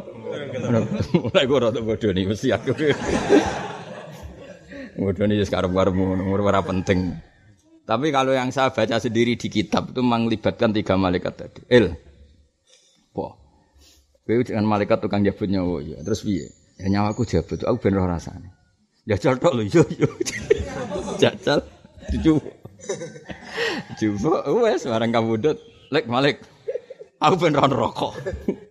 [1.11, 2.71] Mulai kok rada bodho nih mesti aku.
[4.93, 7.17] Bodho nih sekarang-karep ngono ora penting.
[7.83, 11.61] Tapi kalau yang saya baca sendiri di kitab itu melibatkan tiga malaikat tadi.
[11.67, 11.91] Il.
[13.11, 13.35] Po.
[14.23, 15.99] Kowe dengan malaikat tukang jabut nyawa ya.
[15.99, 16.47] Terus piye?
[16.79, 18.55] Ya nyawaku jabut, aku ben roh rasane.
[19.03, 20.07] Jajal tok lho yo yo.
[21.21, 21.59] Jajal
[22.07, 22.39] dicu.
[23.99, 25.59] Coba wes barang kabudut.
[25.91, 26.39] Lek Malik.
[27.19, 28.15] Aku ben rokok.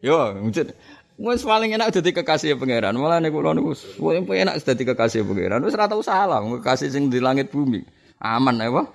[0.00, 0.72] Yo, mungkin
[1.20, 2.96] Wes paling enak dadi kekasih pangeran.
[2.96, 5.60] Malah nek kula niku paling enak dadi kekasih pangeran.
[5.64, 7.84] Wis ora tau salah kekasih sing di langit bumi.
[8.22, 8.86] Aman ya, Pak?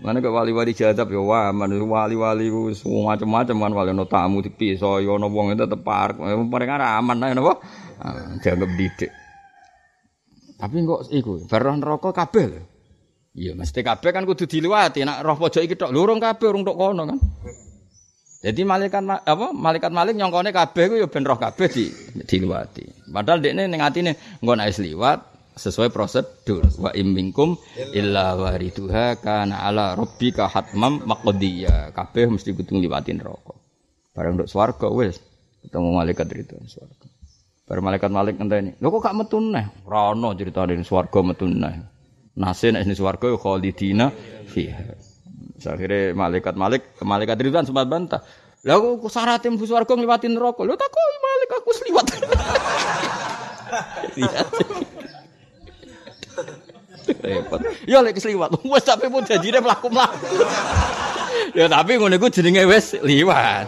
[0.00, 2.72] Mana ke wali-wali jadab ya wah, mana wali-wali ku
[3.04, 7.36] macam-macam kan wali no tamu di pisau, yo no wong itu tepar, mereka aman lah,
[7.36, 7.60] nopo,
[8.40, 9.10] dianggap didik.
[10.56, 12.56] Tapi kok iku, baron rokok kabel.
[13.36, 15.04] Iya, mesti kabel kan kudu diliwati.
[15.04, 17.18] Nak roh pojok iki tok lurung kabeh urung tok kono kan.
[18.46, 21.90] Jadi malaikat apa malaikat malik nyongkone kabeh ku ya ben roh kabeh di
[22.22, 23.10] diliwati.
[23.10, 25.18] Padahal dekne ning atine engko nek liwat
[25.58, 26.62] sesuai prosedur.
[26.78, 27.58] Wa imminkum
[27.90, 33.58] illa wariduha kana ala rabbika hatmam maqdiya kabeh mesti kudu liwatin neraka.
[34.14, 35.18] Bareng nduk swarga wis.
[35.66, 37.10] Ketemu malaikat itu swarga.
[37.66, 39.66] Bareng malaikat malik ngenteni lho kok gak metu neh?
[39.90, 41.82] Ora ono critane swarga metu neh.
[42.38, 44.06] Nase nek swarga ya khalidina
[44.46, 45.05] fiha
[45.64, 48.20] akhirnya malaikat malik malaikat Ridwan sempat bantah
[48.66, 52.06] lah kok syaratnya mlebu swarga ngliwatin neraka lho tak kok malik aku sliwat
[57.06, 57.62] Repot.
[57.86, 58.66] Ya lek kesliwat.
[58.66, 60.26] Wes tapi pun janjine mlaku-mlaku.
[61.54, 63.66] ya tapi ngono iku jenenge wis liwat.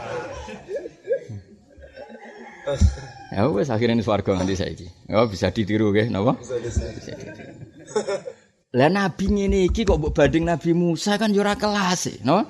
[3.31, 4.87] Ya wes akhirnya ini swarga nganti saiki.
[5.15, 6.35] Oh bisa ditiru nggih napa?
[6.43, 8.35] Bisa ditiru.
[8.77, 12.45] Lah nabi ngene iki kok mbok banding Nabi Musa kan yo ora kelas e, no?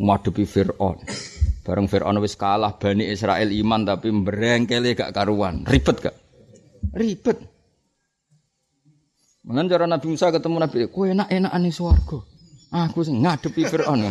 [0.00, 0.96] Ngadepi Firaun.
[1.60, 5.68] Bareng Firaun wis kalah Bani Israel iman tapi mbrengkele gak karuan.
[5.68, 6.16] Ribet gak?
[6.96, 7.36] Ribet.
[9.44, 12.18] Mengen cara Nabi Musa ketemu Nabi, "Kowe enak-enakan ning swarga."
[12.72, 14.08] Aku sing ngadepi Firaun.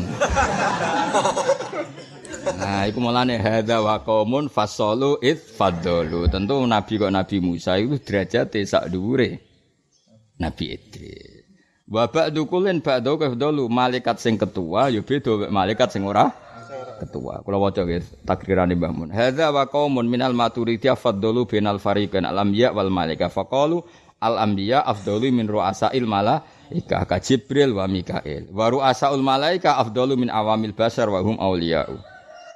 [2.53, 6.29] Nah, iku mulane hadza wa qaumun fasalu id fadalu.
[6.29, 9.52] Tentu nabi kok Nabi Musa itu derajate sak dhuwure
[10.41, 11.45] Nabi Idris.
[11.83, 16.31] Wa ba'du kullin ba'du kafdalu malaikat sing ketua ya beda malaikat sing ora
[16.97, 17.43] ketua.
[17.43, 19.09] Kula waca nggih takrirane Mbah Mun.
[19.11, 23.83] Hadza wa qaumun minal maturidiyah faddalu bainal fariqain al anbiya wal malaika faqalu
[24.23, 28.47] al anbiya afdalu min ru'asail malaika ka Jibril wa Mikail.
[28.49, 32.12] Wa ru'asaul malaika afdalu min awamil basar wa hum auliya'u.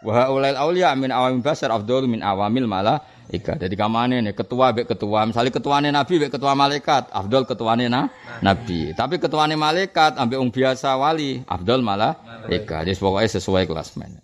[0.07, 3.59] Wa haulail auliya min awamil basar afdalu min awamil malaika.
[3.59, 8.07] Jadi kamane nih ketua be ketua, misalnya ketuane nabi be ketua malaikat, afdal ketuane na
[8.39, 8.95] nabi.
[8.95, 12.87] Tapi ketuane malaikat ambek wong biasa wali, afdal malaika.
[12.87, 14.15] Jadi pokoknya sesuai kelas men.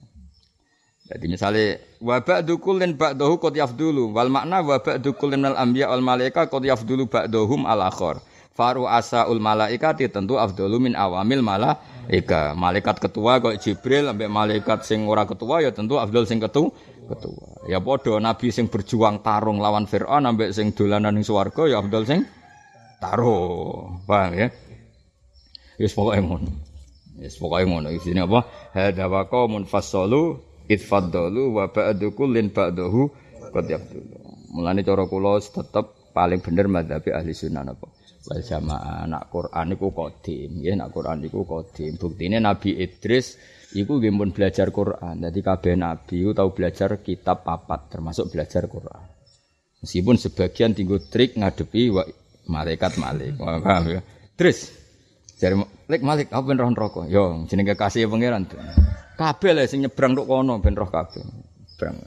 [1.04, 5.92] Jadi misalnya wa ba'du kullin ba'dahu qad yafdulu wal makna wa ba'du kullin al anbiya
[5.92, 8.24] wal malaika qad yafdulu ba'dahum al akhar.
[8.54, 12.54] Faru asaul malaikati tentu afdalu min awamil malaika.
[12.54, 16.70] Malaikat ketua kok Jibril ambek malaikat sing ora ketua ya tentu afdal sing ketu
[17.10, 17.66] ketua.
[17.66, 22.06] Ya padha nabi sing berjuang tarung lawan Firaun ambek sing dolanan ning swarga ya afdal
[22.06, 22.30] sing
[23.02, 23.98] taruh.
[24.06, 24.54] Paham ya?
[25.82, 26.54] Wis pokoke ngono.
[27.18, 27.90] Wis pokoke ngono.
[27.90, 28.46] Isine apa?
[28.78, 30.38] Hadza wa qaumun fassalu
[30.70, 33.10] itfaddalu wa ba'du kullin ba'dahu
[33.50, 34.14] qad yaqtulu.
[34.54, 37.90] Mulane cara kula tetep paling bener madzhab ahli sunnah apa?
[38.24, 42.00] Wal jamaah nak Quran iku qadim, nggih nak Quran iku qadim.
[42.00, 43.36] Buktine Nabi Idris
[43.76, 45.20] iku nggih pun belajar Quran.
[45.20, 49.04] Dadi kabeh nabi tau belajar kitab papat termasuk belajar Quran.
[49.84, 52.08] Meskipun sebagian tinggu trik ngadepi wa,
[52.48, 53.36] malaikat malik.
[53.36, 54.00] Paham ya?
[54.40, 54.72] Terus
[55.44, 55.60] Jare
[55.92, 57.04] Lek Malik apa ben roh neraka?
[57.12, 58.48] Yo jenenge kekasih pangeran.
[59.20, 61.20] Kabeh le sing nyebrang tok kono ben roh kabeh.
[61.20, 61.98] Nyebrang.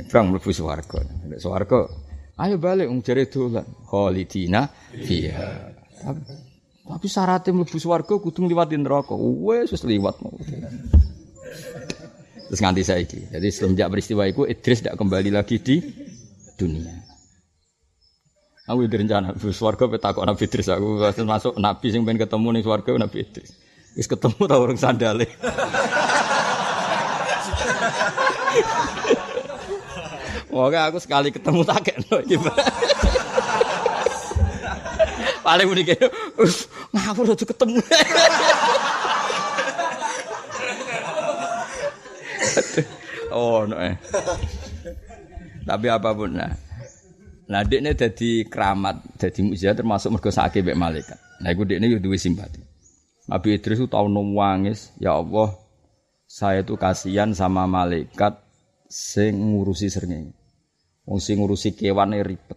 [0.00, 1.04] Nyebrang mlebu swarga.
[1.28, 1.84] Nek swarga
[2.40, 3.68] ayo balik wong jare dolan.
[3.84, 4.64] Khalidina
[4.96, 5.76] fiha.
[6.00, 6.20] Tapi,
[6.88, 9.12] tapi syaratnya mlebu swarga kudu ngliwati neraka.
[9.14, 10.16] Wes wis liwat.
[12.50, 13.30] Terus nganti saiki.
[13.30, 15.78] Jadi semenjak peristiwa itu Idris tidak kembali lagi di
[16.58, 16.98] dunia.
[18.66, 22.90] Aku udah rencana, swarga petakok Nabi Idris aku masuk Nabi sing pengen ketemu nih swarga
[22.94, 23.50] Nabi Idris.
[23.98, 25.26] Wis ketemu tau orang sandale.
[30.50, 32.18] Wah, aku sekali ketemu tak kena
[35.40, 36.06] Paling muni kene,
[36.92, 37.80] ngawur aja ketemu.
[43.32, 43.76] oh, no.
[43.80, 43.96] Eh.
[45.64, 46.52] Tapi apa pun nah.
[47.50, 51.18] Nah, ini jadi keramat, jadi mujizat termasuk mergo sakit mbek malaikat.
[51.42, 52.62] Nah, iku dekne yo duwe simpati.
[53.26, 55.58] Nabi Idris itu tahu nangis, ya Allah,
[56.30, 58.38] saya itu kasihan sama malaikat
[58.86, 60.39] sing ngurusi srengenge.
[61.10, 62.54] Wong sing ngurusi kewane ribet.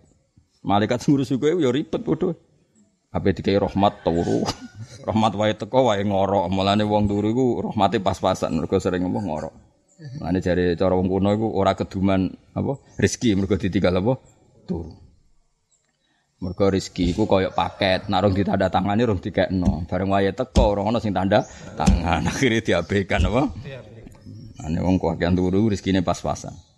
[0.62, 2.38] Malaikat sing ngurusi kowe ya ribet padha.
[3.10, 4.46] Apa dikai rahmat turu.
[5.10, 6.54] rahmat wae teko wae ngorok.
[6.54, 9.54] Mulane wong turu iku rahmate pas-pasan mergo sering ngomong ngorok.
[10.22, 14.14] Mulane jare cara wong kuno iku ora keduman apa rezeki mergo ditinggal apa
[14.70, 15.02] turu.
[16.38, 19.90] Mergo rezeki iku koyo paket, nek rong ditanda tangani rong dikekno.
[19.90, 21.42] Bareng wae teko ora ono sing tanda
[21.74, 22.22] tangan.
[22.30, 23.50] Akhire diabaikan apa?
[24.62, 26.73] Ane wong kakean turu rezekine pas-pasan.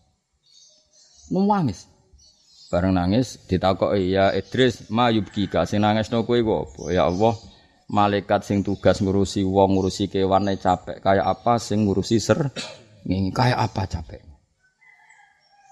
[1.33, 1.89] Nangis.
[2.69, 6.89] Bareng nangis ditakoki ya Idris ma yubkika sing nangisno kowe apa?
[6.89, 7.37] Ya Allah,
[7.87, 12.49] malaikat sing tugas ngurusi wong ngurusi kewan capek kayak apa sing ngurusi ser
[13.05, 14.21] kayak apa capek.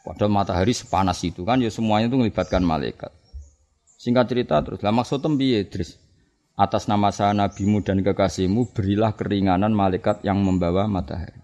[0.06, 3.10] Padahal matahari sepanas itu kan ya semuanya itu melibatkan malaikat.
[3.98, 5.96] Singkat cerita terus, lah maksud piye Idris?
[6.54, 11.40] Atas nama saya nabimu dan kekasihmu berilah keringanan malaikat yang membawa matahari.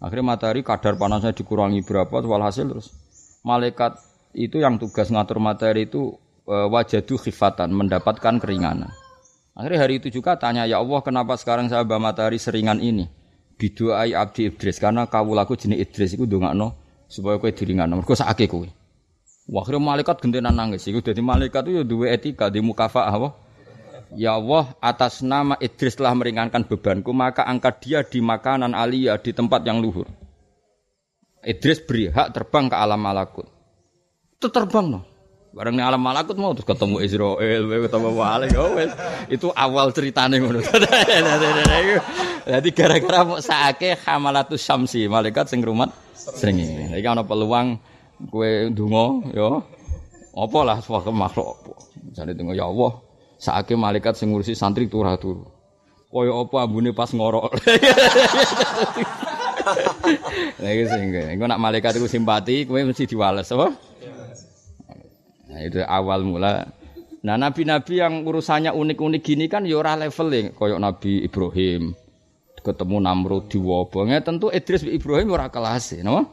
[0.00, 3.05] Akhirnya matahari kadar panasnya dikurangi berapa, walhasil terus
[3.46, 4.02] malaikat
[4.34, 8.90] itu yang tugas ngatur matahari itu e, wajadu khifatan, mendapatkan keringanan.
[9.54, 13.06] Akhirnya hari itu juga tanya, ya Allah kenapa sekarang saya bawa matahari seringan ini?
[13.56, 16.76] Biduai abdi Idris, karena kawulaku jenis Idris itu no
[17.08, 17.88] supaya kue diringan.
[17.88, 18.68] Mereka sakit kue.
[19.48, 20.84] Akhirnya malaikat gentenan nangis.
[20.84, 23.32] Iku jadi malaikat itu ya dua etika di mukafa apa?
[24.12, 29.32] Ya Allah, atas nama Idris telah meringankan bebanku, maka angkat dia di makanan alia di
[29.32, 30.04] tempat yang luhur.
[31.46, 33.46] Idris beri hak terbang ke alam malakut.
[34.34, 35.00] Itu terbang no.
[35.54, 38.76] Barang alam malakut mau terus ketemu Israel, ketemu Malik, oh,
[39.32, 40.60] itu awal ceritanya ngono.
[42.52, 46.92] Jadi gara-gara mau sake hamalatus syamsi, malaikat sing rumat sering ini.
[46.92, 47.80] Jadi ana peluang
[48.28, 49.60] kue dungo ya
[50.36, 52.92] apa lah suatu makhluk apa misalnya dungo ya Allah
[53.36, 55.44] saake malaikat sing ngurusi santri turah turu
[56.08, 57.52] kaya apa ambune pas ngorok
[60.62, 63.74] lagi sehingga engko nak malaikat itu simpati kue mesti diwales apa
[65.50, 66.66] nah itu awal mula
[67.26, 71.90] Nah nabi-nabi yang urusannya unik-unik gini kan ya ora level koyok Nabi Ibrahim
[72.66, 76.26] ketemu Namrud di wabongnya tentu Idris Ibrahim ora kelas, no?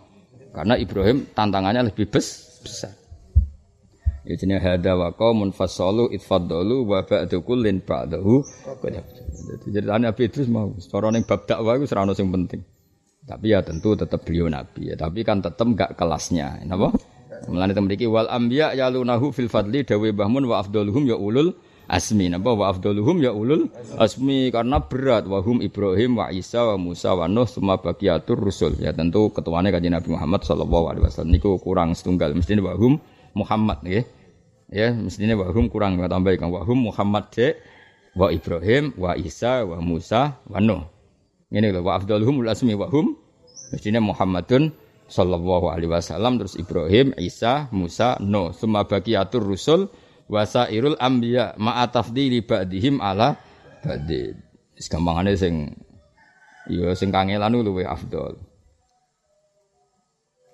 [0.54, 2.94] Karena Ibrahim tantangannya lebih bes, besar.
[4.24, 8.40] Ya jenis hada wa qaumun fasalu itfaddalu wa ba'du kullin ba'dahu.
[9.68, 12.62] Jadi Nabi Idris mau cara ning bab dakwah iku ora ono sing penting.
[13.24, 14.96] Tapi ya tentu tetap beliau nabi ya.
[15.00, 16.60] Tapi kan tetap enggak kelasnya.
[16.68, 16.92] Napa?
[17.48, 21.56] Mulane mriki wal anbiya yalunahu fil fadli dawe bahmun wa afdaluhum ya ulul
[21.88, 22.28] asmi.
[22.32, 27.28] Napa wa afdaluhum ya ulul asmi karena berat wahum Ibrahim wa Isa wa Musa wa
[27.32, 28.76] Nuh semua bagiatur rusul.
[28.80, 33.00] Ya tentu ketuanya kanjeng Nabi Muhammad sallallahu alaihi wasallam niku kurang setunggal mesti wahum
[33.36, 34.04] Muhammad nggih.
[34.74, 37.54] Ya, mestinya wahum kurang tambah kan wahum Muhammad de
[38.18, 40.82] wa Ibrahim wa Isa wa Musa wa Nuh.
[41.54, 43.14] Ini lho wa afdaluhum asmi wa hum
[43.70, 44.74] mestinya Muhammadun
[45.06, 49.86] sallallahu alaihi wasallam terus Ibrahim, Isa, Musa, Nuh, semua bagiatur rusul
[50.26, 53.38] wasairul anbiya ma'a tafdili ba'dihim ala
[53.86, 54.34] ba'din.
[54.74, 55.78] Wis gampangane sing
[56.74, 58.34] ya sing kangelan luwih afdal.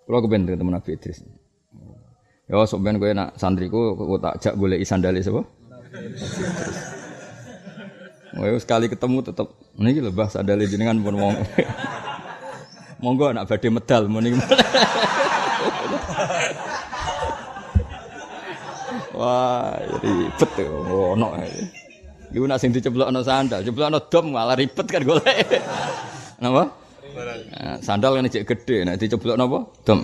[0.03, 1.23] Kalau kepen teman Nabi Idris.
[2.49, 5.45] Ya sok ben kowe nak santriku kok tak jak boleh sandale sapa?
[8.41, 11.35] Oh, sekali ketemu tetap Niki lho Mbah sandale jenengan pun wong.
[12.99, 14.35] Monggo anak badhe medal muni.
[19.15, 21.27] Wah, ribet ono.
[22.29, 25.47] Iku nak sing diceblokno sandal, ceblokno dom malah ribet kan golek.
[26.43, 26.63] Napa?
[27.55, 29.59] Nah, sandal kan cek gede, nek diceblokno apa?
[29.87, 29.99] Dom.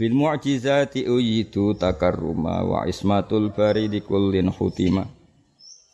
[0.00, 5.19] Bil mu'jizati uyitu takarruma wa ismatul bari kullin hutima.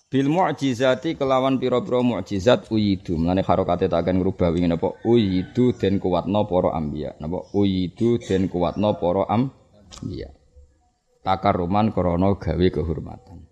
[0.06, 3.18] Bil mu'jizati kelawan pira-pira mukjizat uyidu.
[3.18, 7.18] Mulane harokate tak akan ngrubah wingi napa uyidu den kuwatno para anbiya.
[7.18, 10.30] Napa uyidu den kuwatno para anbiya.
[11.26, 13.50] Takaruman krana gawe kehormatan.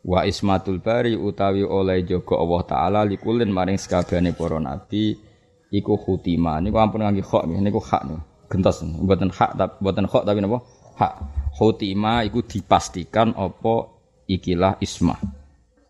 [0.00, 5.20] Wa ismatul bari utawi oleh jaga Allah taala likulin maring sekabehane para nabi
[5.68, 6.64] iku khutima.
[6.64, 8.20] Niku ampun ngangge khok niku hak niku.
[8.48, 10.64] Gentos mboten hak tapi mboten khok tapi napa?
[10.96, 11.12] Hak.
[11.60, 13.84] Khutima iku dipastikan apa
[14.24, 15.39] ikilah ismah.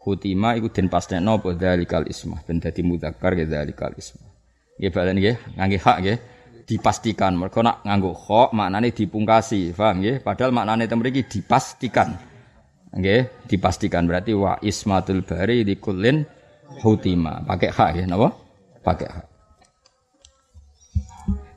[0.00, 4.32] Hutima iku den pastekno apa dzalikal ismah ben dadi mudzakkar ya dzalikal ismah.
[4.80, 6.18] Nggih balen nggih ngangge hak nggih
[6.64, 7.36] dipastikan.
[7.36, 10.24] Mergo nak nganggo kha maknane dipungkasi, paham nggih?
[10.24, 12.16] Padahal maknane teng mriki dipastikan.
[12.96, 16.24] Nggih, dipastikan berarti wa ismatul bari di kullin
[16.80, 17.44] hutima.
[17.44, 18.28] Pakai hak nggih napa?
[18.80, 19.26] Pakai hak.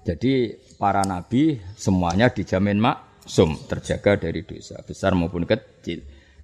[0.03, 6.03] Jadi para nabi semuanya dijamin maksum terjaga dari dosa besar maupun kecil.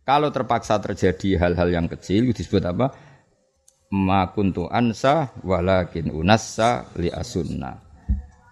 [0.09, 2.89] Kalau terpaksa terjadi hal-hal yang kecil disebut apa?
[3.93, 7.77] Ma kuntu ansa walakin unassa li asunna.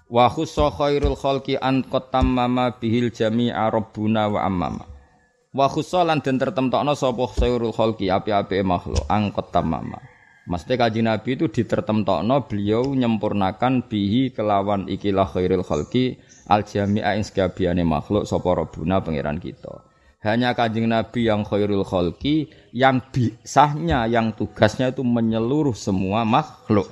[0.06, 4.86] Wa khussa khairul khalqi an qatamma bihil jami'a rabbuna wa ammama.
[5.50, 9.98] Wa khussa lan den tertemtokno sapa khairul khalqi api-api makhluk an qatamma.
[10.46, 16.22] Maksudnya kaji Nabi itu ditertemtokno beliau nyempurnakan bihi kelawan ikilah khairul khalqi
[16.54, 17.26] al jami'a ing
[17.82, 19.87] makhluk sapa rabbuna pangeran kita
[20.26, 26.90] hanya kanjeng Nabi yang khairul khalqi yang bisahnya yang tugasnya itu menyeluruh semua makhluk.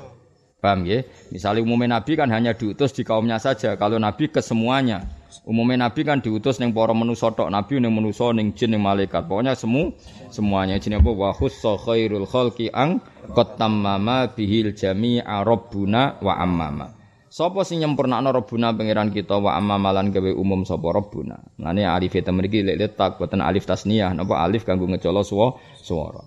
[0.61, 1.05] Paham ya?
[1.29, 3.77] Misalnya umumnya Nabi kan hanya diutus di kaumnya saja.
[3.77, 5.05] Kalau Nabi ke semuanya.
[5.45, 7.53] Umumnya Nabi kan diutus neng para manusa tok.
[7.53, 9.29] Nabi neng manusa neng jin neng malaikat.
[9.29, 9.93] Pokoknya semua
[10.33, 12.97] semuanya jin apa wa khussa khairul khalqi ang
[13.29, 16.94] qatamama bihil jami'a rabbuna wa ammama.
[17.35, 21.35] Sapa sing nyempurnakno Rabbuna pangeran kita wa amma malan gawe umum sapa Rabbuna.
[21.59, 26.23] Mane alif eta mriki lek letak boten alif tasniyah napa alif kanggo ngecolo swara.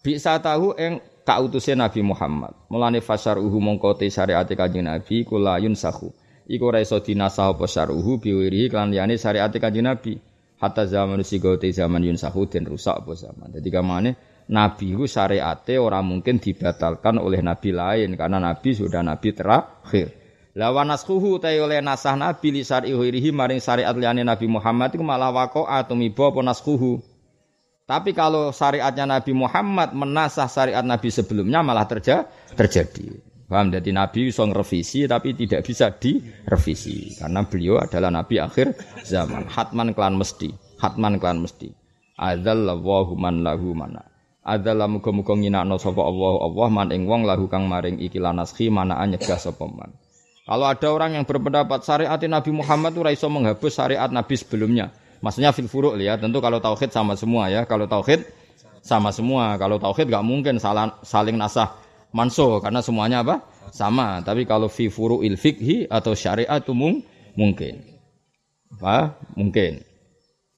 [0.00, 2.56] Bisa tahu ing kautuse Nabi Muhammad.
[2.72, 6.08] Mulane fasaruhu mongko te syariat Kanjeng Nabi kula yunsahu.
[6.48, 10.16] Iku ora iso dinasah apa syar'uhu biwiri kan liyane syariat Kanjeng Nabi.
[10.56, 13.52] Hatta zaman usigo te zaman yunsahu den rusak apa zaman.
[13.52, 14.16] Dadi kamane
[14.48, 20.25] Nabi itu syariate orang mungkin dibatalkan oleh nabi lain karena nabi sudah nabi terakhir.
[20.56, 22.96] La wa naskhuhu ta oleh nasah nabi li syar'i
[23.28, 26.96] maring syariat liyane Nabi Muhammad iku malah waqa'a tumiba apa naskhuhu.
[27.84, 32.24] Tapi kalau syariatnya Nabi Muhammad menasah syariat Nabi sebelumnya malah terja
[32.56, 33.20] terjadi.
[33.52, 33.68] Paham?
[33.68, 37.14] Jadi Nabi bisa ngerevisi tapi tidak bisa direvisi.
[37.20, 39.52] Karena beliau adalah Nabi akhir zaman.
[39.52, 40.56] Hatman klan mesti.
[40.80, 41.68] Hatman klan mesti.
[42.16, 44.08] Adzallahu man lahu mana.
[44.40, 49.12] Adzalla muga-muga nginakno sapa Allah Allah man ing wong lahu kang maring iki lanaskhi manaan
[49.12, 49.92] nyegah sapa man.
[50.46, 54.94] Kalau ada orang yang berpendapat syariat Nabi Muhammad itu raiso menghapus syariat Nabi sebelumnya.
[55.18, 56.14] Maksudnya fil furuk ya.
[56.14, 57.66] Tentu kalau tauhid sama semua ya.
[57.66, 58.22] Kalau tauhid
[58.78, 59.58] sama semua.
[59.58, 61.74] Kalau tauhid gak mungkin saling, saling nasah
[62.14, 63.42] manso karena semuanya apa?
[63.74, 64.22] Sama.
[64.22, 67.02] Tapi kalau fi furu il fikhi atau syariat itu mung,
[67.34, 67.82] mungkin.
[68.78, 69.18] Apa?
[69.34, 69.82] Mungkin.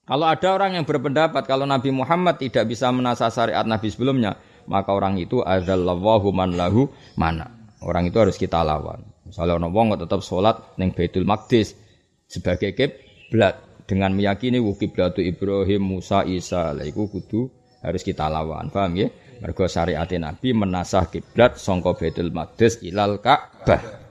[0.05, 4.37] Kalau ada orang yang berpendapat kalau Nabi Muhammad tidak bisa menasah syariat Nabi sebelumnya,
[4.69, 7.49] maka orang itu adzallahu man lahu mana.
[7.81, 9.08] Orang itu harus kita lawan.
[9.29, 11.77] Misalnya orang wong tetap sholat neng Baitul Maqdis
[12.25, 16.73] sebagai kiblat dengan meyakini wu kiblatu Ibrahim, Musa, Isa.
[16.73, 17.49] Lah iku kudu
[17.85, 18.73] harus kita lawan.
[18.73, 19.09] Paham ya?
[19.39, 24.09] Mergo syariat Nabi menasah kiblat sangka Baitul Maqdis ilal Ka'bah.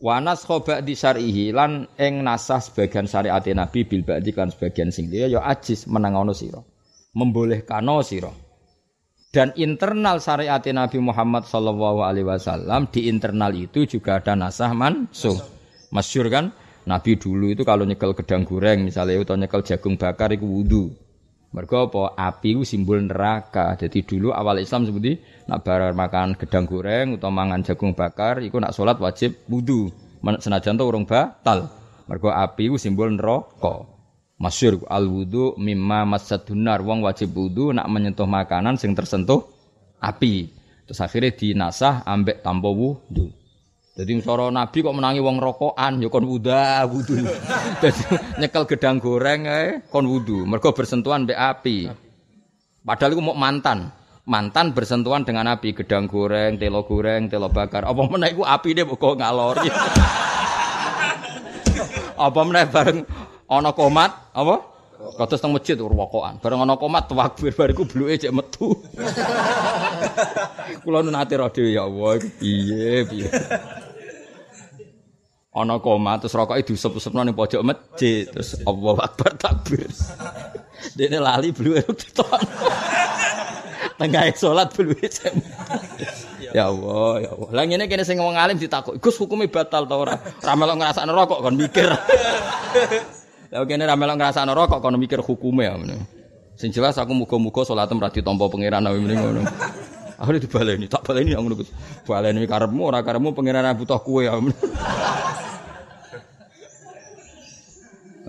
[0.00, 5.12] Wanas khoba di syarihi lan ing nasah sebagian syariat Nabi bil ba'di kan sebagian sing
[5.12, 6.60] dia ya ajis menangono sira.
[7.12, 8.32] Membolehkano sira.
[9.30, 15.38] Dan internal syariat Nabi Muhammad sallallahu alaihi wasallam di internal itu juga ada nasah mansuh.
[15.94, 16.50] Masyur kan?
[16.82, 20.90] Nabi dulu itu kalau nyekel gedang goreng misalnya atau nyekel jagung bakar itu wudhu.
[21.54, 22.18] Mergo apa?
[22.18, 23.78] Api itu simbol neraka.
[23.78, 28.58] Jadi dulu awal Islam seperti nak bar makan gedang goreng atau mangan jagung bakar, itu
[28.58, 29.94] nak sholat wajib wudhu.
[30.42, 31.70] Senajan tuh batal.
[32.10, 33.99] Mergo api itu simbol neraka.
[34.40, 36.80] Masyur al wudhu mimma masadunar.
[36.80, 39.44] Wong wajib wudhu nak menyentuh makanan sing tersentuh
[40.00, 40.48] api.
[40.88, 43.28] Terus akhirnya dinasah ambek tanpa wudhu.
[44.00, 47.20] Jadi soro Nabi kok menangi wong rokokan ya kon wuda wudu.
[47.84, 48.02] Dadi
[48.40, 50.48] nyekel gedang goreng ae kon wudu.
[50.48, 51.92] Mergo bersentuhan mbek api.
[52.80, 53.92] Padahal iku mau mantan.
[54.24, 57.82] Mantan bersentuhan dengan api, gedang goreng, telo goreng, telo bakar.
[57.82, 59.68] Apa meneh iku apine kok ngalori.
[62.20, 62.98] apa meneh bareng
[63.50, 64.56] ana komat, apa?
[65.18, 66.38] Kados teng masjid rokokan.
[66.38, 68.78] Bareng ana komat takbir bariku bluke cek metu.
[70.84, 73.28] Kula nu nate ro ya Allah, piye piye
[75.50, 79.90] ana koma terus rokoke diusep-usepno ning pojok masjid terus Allahu Akbar takbir.
[80.96, 82.40] Dene lali bluwe ditok.
[84.00, 84.96] Tengah salat bluwe
[86.50, 87.50] Ya Allah, ya Allah.
[87.52, 91.38] Lah ngene kene sing wong alim ditakok, "Gus hukume batal ta ora?" Ra melok rokok
[91.46, 91.90] kon mikir.
[93.50, 95.98] Lah kene ra melok ngrasakno rokok kon mikir hukume ya ngono.
[96.54, 99.42] Sing jelas aku muga-muga salatem ra ditampa pangeran awe mrene ngono.
[100.20, 101.72] Akhirnya dibaleni, tak baleni ngono Gus.
[102.06, 104.38] Baleni karepmu ora karepmu pangeran butuh kue ya.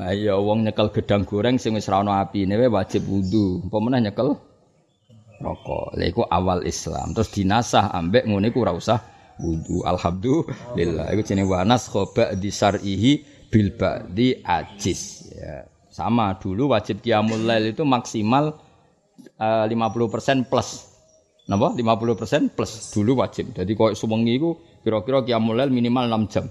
[0.01, 3.61] Ayo wong nyekel gedang goreng sing wis ra ono apine wajib wudu.
[3.69, 4.33] Apa meneh nyekel
[5.37, 5.99] rokok.
[5.99, 7.13] Lha iku awal Islam.
[7.13, 9.03] Terus dinasah ambek ngene iku ora usah
[9.37, 9.85] wudu.
[9.85, 11.13] Alhamdulillah.
[11.13, 13.11] Iku jenenge wanas khoba di syar'ihi
[13.51, 15.27] bil ba'di ajis.
[15.35, 15.67] Ya.
[15.91, 18.55] Sama dulu wajib qiyamul lail itu maksimal
[19.37, 20.87] uh, eh, 50% plus.
[21.51, 21.75] Napa?
[21.75, 23.51] 50% plus dulu wajib.
[23.51, 24.55] Jadi koyo suwengi iku
[24.87, 26.45] kira-kira qiyamul lail minimal 6 jam.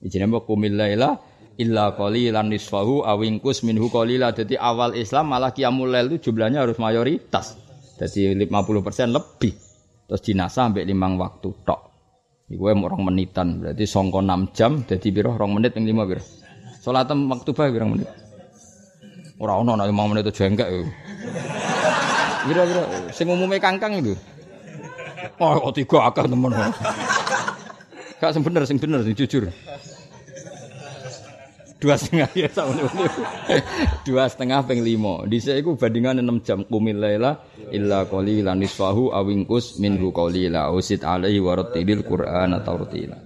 [0.00, 1.20] Jenenge kumil laila
[1.60, 4.32] illa qalilan nisfahu awingkus minhu qalila.
[4.32, 7.60] Jadi awal Islam malah qiyamul lail itu jumlahnya harus mayoritas.
[8.00, 9.52] Jadi 50% lebih.
[10.08, 11.87] Terus dinasa sampai limang waktu tok.
[12.48, 16.22] Iku orang menitan, berarti songko 6 jam jadi biro orang menit yang 5 biro.
[16.80, 18.08] Salat waktu bae pirang menit.
[19.36, 20.68] Ora ono nek 5 menit itu jengkek.
[22.48, 22.82] Biro-biro
[23.12, 24.16] sing umume kangkang itu.
[25.36, 26.50] Oh, tiga akeh temen.
[28.16, 29.52] Gak sing bener, sing bener, sing jujur
[31.78, 32.74] dua setengah ya sama
[34.02, 36.66] dua setengah peng limo di saya itu bandingan enam jam.
[36.66, 37.38] Kumil lela
[37.70, 40.10] illa koli lanisfahu awingkus minhu
[40.50, 43.18] la usit alaihi warotilil quran atau rutila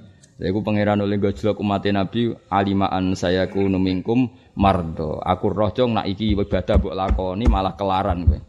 [0.43, 4.27] saya pangeran oleh gojlok umat nabi alimaan saya ku numingkum
[4.59, 5.23] mardo.
[5.23, 8.41] Aku rohjong nak iki ibadah buat lakoni malah kelaran gue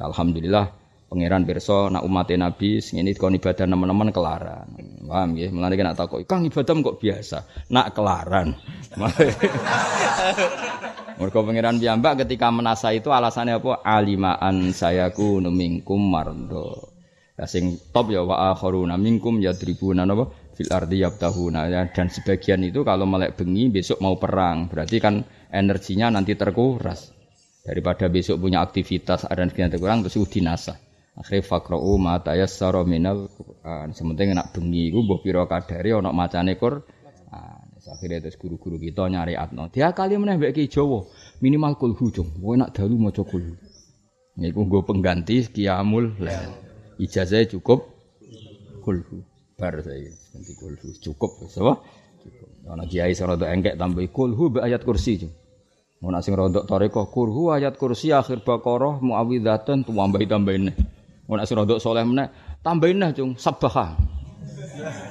[0.00, 4.66] alhamdulillah pangeran pirsa nak umat Nabi sing ini kon ibadah teman-teman kelaran.
[5.06, 5.54] Paham nggih?
[5.54, 7.38] Mulane kena takok, "Kang ibadah kok biasa?"
[7.70, 8.58] Nak kelaran.
[11.16, 13.80] Mergo pangeran piyambak ketika menasa itu alasannya apa?
[13.86, 16.92] Alimaan sayaku numingkum mardo.
[17.36, 22.64] Lah sing top ya wa akharuna minkum yadribuna napa fil ardi yabtahuna ya dan sebagian
[22.64, 25.20] itu kalau melek bengi besok mau perang berarti kan
[25.52, 27.12] energinya nanti terkuras
[27.60, 30.80] daripada besok punya aktivitas ada yang terkurang terus dinasa
[31.16, 33.96] Akhire faqra'u ma tayassara minal Qur'an.
[33.96, 36.84] Sementing nak bengi iku mbok pira kadare ana macane Qur'an.
[37.86, 39.70] Akhirnya terus guru-guru kita nyari atno.
[39.70, 41.06] Dia kali meneh mbek Jawa
[41.38, 42.28] minimal kulhu cung.
[42.42, 43.54] Kowe nak dalu maca kulhu.
[44.36, 46.50] Niku nggo pengganti qiyamul lail.
[46.98, 47.86] Ijazah cukup
[48.82, 49.22] kulhu.
[49.54, 51.80] Bar saya ganti kulhu cukup wis apa?
[52.26, 52.48] Cukup.
[52.66, 55.30] Ana kiai sing rada engkek tambah kulhu be ayat kursi
[56.02, 60.74] nak sing rada tarekah kulhu ayat kursi akhir Baqarah muawwidzatan tambahi tambahin.
[61.26, 62.30] Mau nak sing rodok soleh meneh,
[62.62, 63.98] tambahin nah cung sabaha.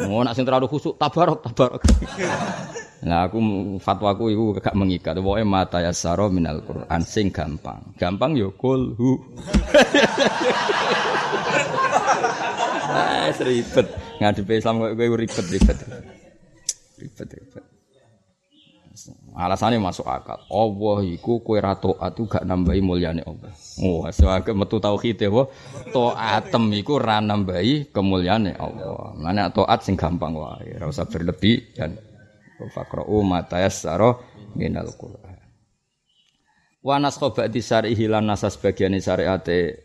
[0.07, 1.81] Mau nak sing terlalu khusuk tabarok tabarok.
[3.05, 3.37] Nah aku
[3.77, 5.13] fatwaku itu gak mengikat.
[5.21, 7.93] Pokoknya mata ya saro minal Quran sing gampang.
[8.01, 9.21] Gampang yo kulhu.
[12.89, 13.87] Ah, ribet.
[14.17, 15.77] Ngadepi Islam kok ribet ribet.
[16.97, 17.74] Ribet ribet.
[19.35, 20.39] Alasannya masuk akal.
[20.47, 23.51] Allah iku kue rato atu gak nambahi mulyane Allah.
[23.83, 25.27] Oh, sebagai metu tauhid ya,
[25.91, 29.11] toatem iku ra nambahi kemuliaane Allah.
[29.19, 31.99] Mana toat sing gampang wae, ora usah berlebih dan
[32.71, 34.15] faqra'u ma tayassara
[34.55, 35.35] minal Qur'an.
[36.79, 39.83] Wa naskha ba'di syar'ihi lan nasa sebagian syariate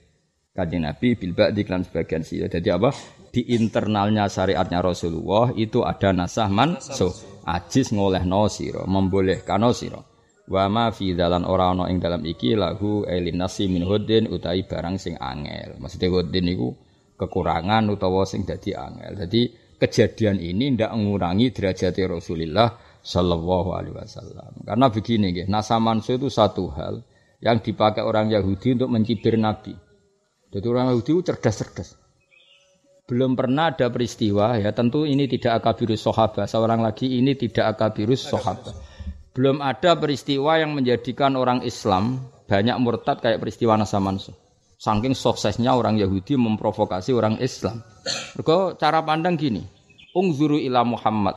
[0.55, 2.39] Kanjeng Nabi bil ba'di lan sebagian sih.
[2.39, 2.95] Jadi apa?
[3.31, 7.15] Di internalnya syariatnya Rasulullah itu ada nasah mansuh.
[7.47, 10.03] Ajis ngolehno sira, membolehkan sira.
[10.51, 14.67] Wa ma fi dalan ora ana ing dalam iki lahu elin nasi min hudin utai
[14.67, 15.79] barang sing angel.
[15.79, 16.75] Maksudnya hudin iku
[17.15, 19.15] kekurangan utawa sing dadi angel.
[19.15, 19.41] Jadi
[19.79, 22.67] kejadian ini ndak mengurangi derajat Rasulullah
[22.99, 24.67] sallallahu alaihi wasallam.
[24.67, 27.07] Karena begini nggih, nasa mansuh itu satu hal
[27.39, 29.73] yang dipakai orang Yahudi untuk mencibir Nabi.
[30.51, 32.00] Jadi orang Yahudi itu cerdas-cerdas.
[33.11, 36.47] Belum pernah ada peristiwa ya tentu ini tidak akabirus sahabat.
[36.47, 38.71] Seorang lagi ini tidak akabirus sahabat.
[39.35, 44.31] Belum ada peristiwa yang menjadikan orang Islam banyak murtad kayak peristiwa Nasa Mansuh.
[44.79, 47.83] Saking suksesnya orang Yahudi memprovokasi orang Islam.
[48.39, 49.67] Mereka cara pandang gini.
[50.15, 51.35] Ungzuru ila Muhammad.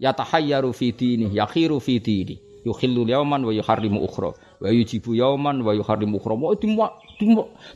[0.00, 2.40] Yatahayyaru fi dini, yakhiru fi dini.
[2.64, 4.32] Yukhillu yauman wa yuharrimu ukhra.
[4.34, 6.34] Wa yujibu yauman wa yuharrimu ukhra.
[6.40, 6.56] Mau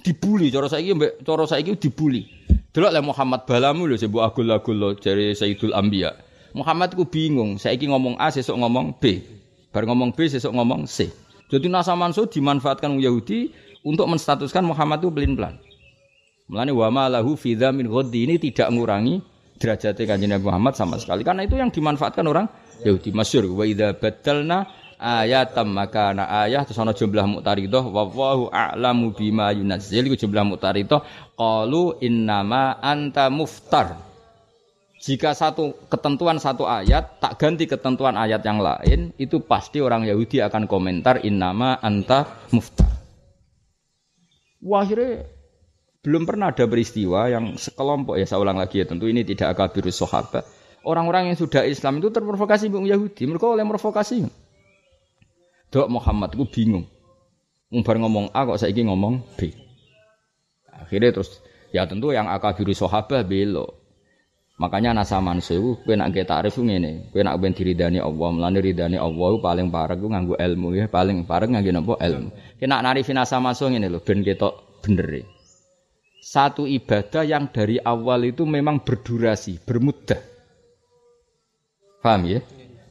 [0.02, 2.35] dibuli cara saiki mbek cara saiki dibuli.
[2.76, 6.12] Delok le Muhammad balamu lho sebut agul-agul jare Sayyidul Anbiya.
[6.52, 9.16] Muhammad ku bingung, saiki ngomong A sesuk ngomong B.
[9.72, 11.08] Bar ngomong B sesuk ngomong C.
[11.48, 13.48] Jadi Nasa Manso dimanfaatkan Yahudi
[13.80, 15.56] untuk menstatuskan Muhammad itu pelin-pelan.
[16.52, 19.24] Mulane wa ma lahu fi min ini tidak mengurangi
[19.56, 21.24] derajatnya kanjeng Nabi Muhammad sama sekali.
[21.24, 22.44] Karena itu yang dimanfaatkan orang
[22.84, 23.08] Yahudi.
[23.08, 29.12] Masyur wa idza badalna ayatam maka na ayah terus ana jumlah muqtaridah wa wallahu a'lamu
[29.12, 31.04] bima yunazzil iku jumlah muqtaridah
[31.36, 34.06] qalu innama anta muftar
[34.96, 40.42] jika satu ketentuan satu ayat tak ganti ketentuan ayat yang lain, itu pasti orang Yahudi
[40.42, 42.90] akan komentar innama anta muftar.
[44.58, 45.30] Wahire
[46.02, 50.00] belum pernah ada peristiwa yang sekelompok ya saya ulang lagi ya tentu ini tidak akabirus
[50.00, 50.42] sahabat.
[50.86, 53.26] Orang-orang yang sudah Islam itu terprovokasi Yahudi.
[53.26, 54.22] Mereka oleh provokasi.
[55.70, 56.86] Dok Muhammad gue bingung.
[57.66, 59.50] Umbar ngomong A kok saya ngomong B.
[60.70, 61.42] Akhirnya terus
[61.74, 63.86] ya tentu yang akabirus sahabat belok.
[64.56, 69.36] Makanya nasa mansu kowe nak takrif ngene, kowe nak ben diridani Allah, mlane ridani Allah
[69.36, 72.32] paling parek ku nganggo ilmu ya, paling parek nganggo napa ilmu.
[72.56, 75.28] Kena narifi nasa mansu ngene lho ben ketok bener.
[76.24, 80.18] Satu ibadah yang dari awal itu memang berdurasi, bermudah.
[82.00, 82.40] Paham ya?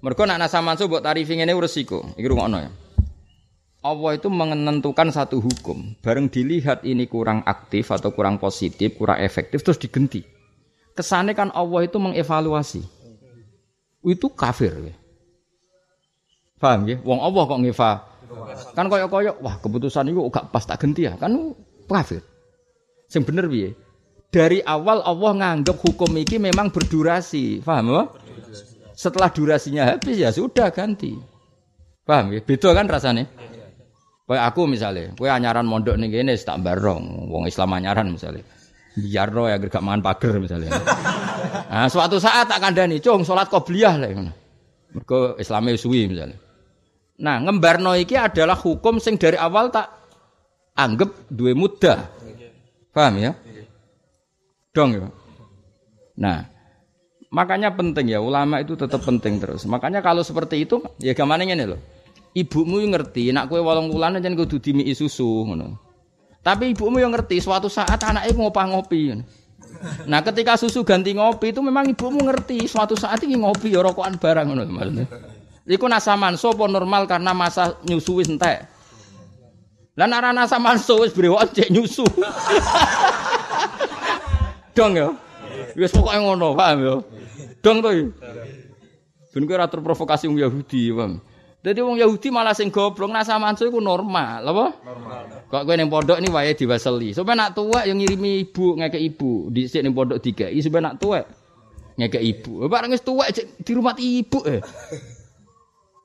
[0.06, 2.14] Mergo nak nasa mansu mbok tarifi ngene resiko.
[2.14, 2.70] Iki rungokno ya.
[3.82, 9.66] Allah itu menentukan satu hukum, bareng dilihat ini kurang aktif atau kurang positif, kurang efektif
[9.66, 10.22] terus digenti.
[10.94, 12.82] Kesannya kan Allah itu mengevaluasi.
[14.06, 14.74] Itu kafir.
[14.78, 14.94] Ya.
[16.62, 16.98] Paham ya?
[17.02, 17.92] Wong Allah kok ngeva.
[18.78, 21.18] Kan koyok-koyok, wah keputusan itu gak pas tak ganti ya.
[21.18, 21.54] Kan
[21.90, 22.22] kafir.
[23.10, 23.74] Sing bener piye?
[24.30, 27.62] Dari awal Allah nganggap hukum ini memang berdurasi.
[27.62, 28.02] Paham ya?
[28.96, 31.14] Setelah durasinya habis ya sudah ganti.
[32.08, 32.40] Paham ya?
[32.40, 33.28] Beda kan rasanya?
[34.26, 38.42] Kayak aku misalnya, kue anyaran mondok nih gini, tak barong, wong Islam anyaran misalnya
[38.96, 40.72] biar roh ya gak mangan pager misalnya.
[41.68, 44.32] Nah, suatu saat tak kandani, cung salat qobliyah lah ngono.
[44.96, 46.40] Mergo Islame suwi misalnya.
[47.20, 49.92] Nah, ngembarno iki adalah hukum sing dari awal tak
[50.80, 52.08] anggap duwe mudah.
[52.96, 53.32] Paham ya?
[54.72, 55.08] Dong ya.
[56.16, 56.48] Nah,
[57.36, 59.68] makanya penting ya ulama itu tetap penting terus.
[59.68, 61.80] Makanya kalau seperti itu ya gimana ini loh.
[62.32, 65.76] Ibumu ngerti, nak kue walong bulan aja kudu dimi susu ngono.
[66.40, 69.12] Tapi ibumu yang ngerti suatu saat anaknya ngopah ngopi.
[70.08, 74.16] Nah, ketika susu ganti ngopi itu memang ibumu ngerti suatu saat ini ngopi ya rokokan
[74.16, 75.06] barang ngono maksudnya.
[75.66, 78.70] Iku nasaman sopo normal karena masa nyusu wis entek.
[79.96, 82.06] Lah nek nasa manso wis brewok cek nyusu.
[84.78, 85.10] Dong ya.
[85.76, 86.96] Wis pokoke ngono, paham ya.
[87.60, 87.90] Dong to.
[89.36, 91.20] Ben kowe ora terprovokasi wong Yahudi, paham.
[91.66, 94.66] Jadi wong Yahudi malah sing goblok sama mansu iku normal, apa?
[94.86, 95.24] Normal.
[95.52, 97.12] Kok kowe ning pondok ini wae diwaseli.
[97.12, 101.28] Sampe nak tuwek yang ngirimi ibu ngeke ibu, dhisik ning pondok dikai sampe nak tuwek
[102.00, 102.64] ngeke ibu.
[102.72, 104.62] Bareng wis tuwek di rumah ibu eh.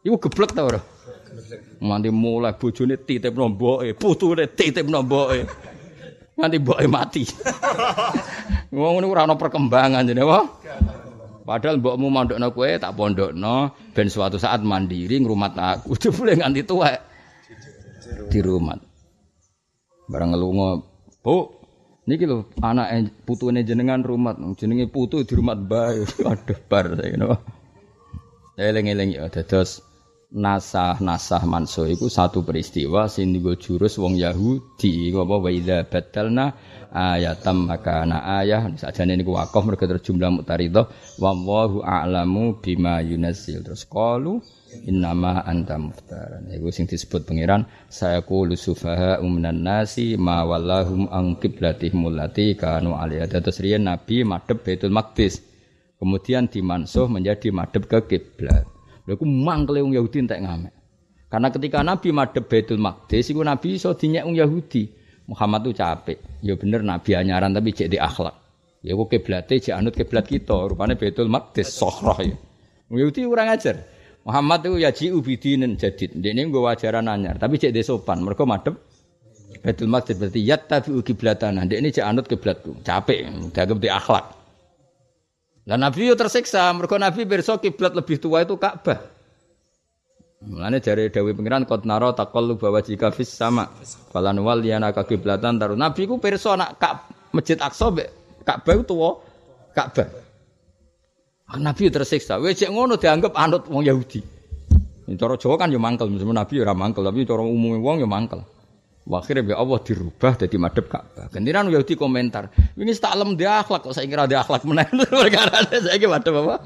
[0.00, 0.80] Iku geblek ta ora?
[1.80, 5.46] Nganti mulai bojone titip nomboke, putune titip nomboke.
[6.40, 7.22] Nganti mboke mati.
[8.72, 10.40] Wong ngono ora ana perkembangan jenenge apa?
[11.44, 15.92] Padahal mbokmu mondokno kowe tak pondokno ben suatu saat mandiri ngrumat aku.
[16.00, 16.98] Jebule nganti tuwek
[18.30, 18.78] di rumah.
[20.08, 20.80] Barang ngelunga,
[21.20, 21.36] "Bu,
[22.06, 27.36] niki lho anake putune jenengan rumah, jenenge putu di rumah bae." Aduh bar saya ngono.
[28.60, 29.89] Eling-eling ya dados
[30.30, 35.10] nasah-nasah manso iku satu peristiwa sing digo jurus wong Yahudi.
[35.10, 35.34] Apa?
[35.42, 36.54] Wa idza batalna
[36.94, 38.70] ayatam makana ayah.
[38.78, 40.86] Sajane niku wakaf mergo terjumlah mutaridah
[41.18, 44.38] wallahu a'lamu bima yunazzil terus qalu
[44.86, 51.42] innama anta muftaran iku sing disebut pangeran saya qulu sufaha umnan nasi ma wallahum an
[51.42, 53.26] qiblatihim allati kanu alaiha.
[53.26, 55.42] Terus riyen nabi madhep Baitul Maqdis.
[56.00, 60.74] Kemudian dimansuh menjadi madhep ke kiblat Lha iku mangkele wong Yahudi entek ngamek.
[61.30, 64.82] Karena ketika Nabi madhep Baitul Maqdis iku Nabi iso dinyek wong Yahudi.
[65.30, 66.18] Muhammad tuh capek.
[66.42, 68.34] Ya bener Nabi anyaran tapi cek di akhlak.
[68.82, 72.34] Ya kok kiblate cek anut kiblat kita, rupane Baitul Maqdis sohroh ya.
[72.90, 73.86] Wong Yahudi kurang ajar.
[74.26, 76.18] Muhammad itu ya ji ubidinin jadid.
[76.18, 78.26] Ini gue wajaran anyar, tapi cek de sopan.
[78.26, 78.74] Mereka madep
[79.62, 81.62] Baitul Maqdis berarti yat tapi kiblatana.
[81.62, 82.82] Dia ini cek anut kiblatku.
[82.82, 84.39] Capek, dianggap di akhlak.
[85.68, 89.00] Lah Nabi yo tersiksa, mergo Nabi pirsa kiblat lebih tua itu Ka'bah.
[90.40, 93.68] Mulane jare dawuh pengiran qad nara taqallu bawa jika fis sama.
[94.08, 95.76] Falan wal yana ka kiblatan taru.
[95.76, 98.08] Nabi ku pirsa nak Ka'bah Masjid Aqsa mbek
[98.42, 99.10] Ka'bah itu tua
[99.76, 100.08] Ka'bah.
[101.60, 102.40] Nabi tersiksa.
[102.40, 104.22] Wis ngono dianggap anut wong Yahudi.
[105.10, 108.46] Cara Jawa kan yo mangkel, Nabi ora mangkel, tapi cara umumnya wong yo mangkel.
[109.08, 111.26] Akhirnya be Allah dirubah jadi madep Ka'bah.
[111.32, 115.66] Gantiran Yahudi komentar, ini tak lem dia akhlak kok saya kira dia akhlak menaik perkara
[115.66, 116.56] saya kira madep apa?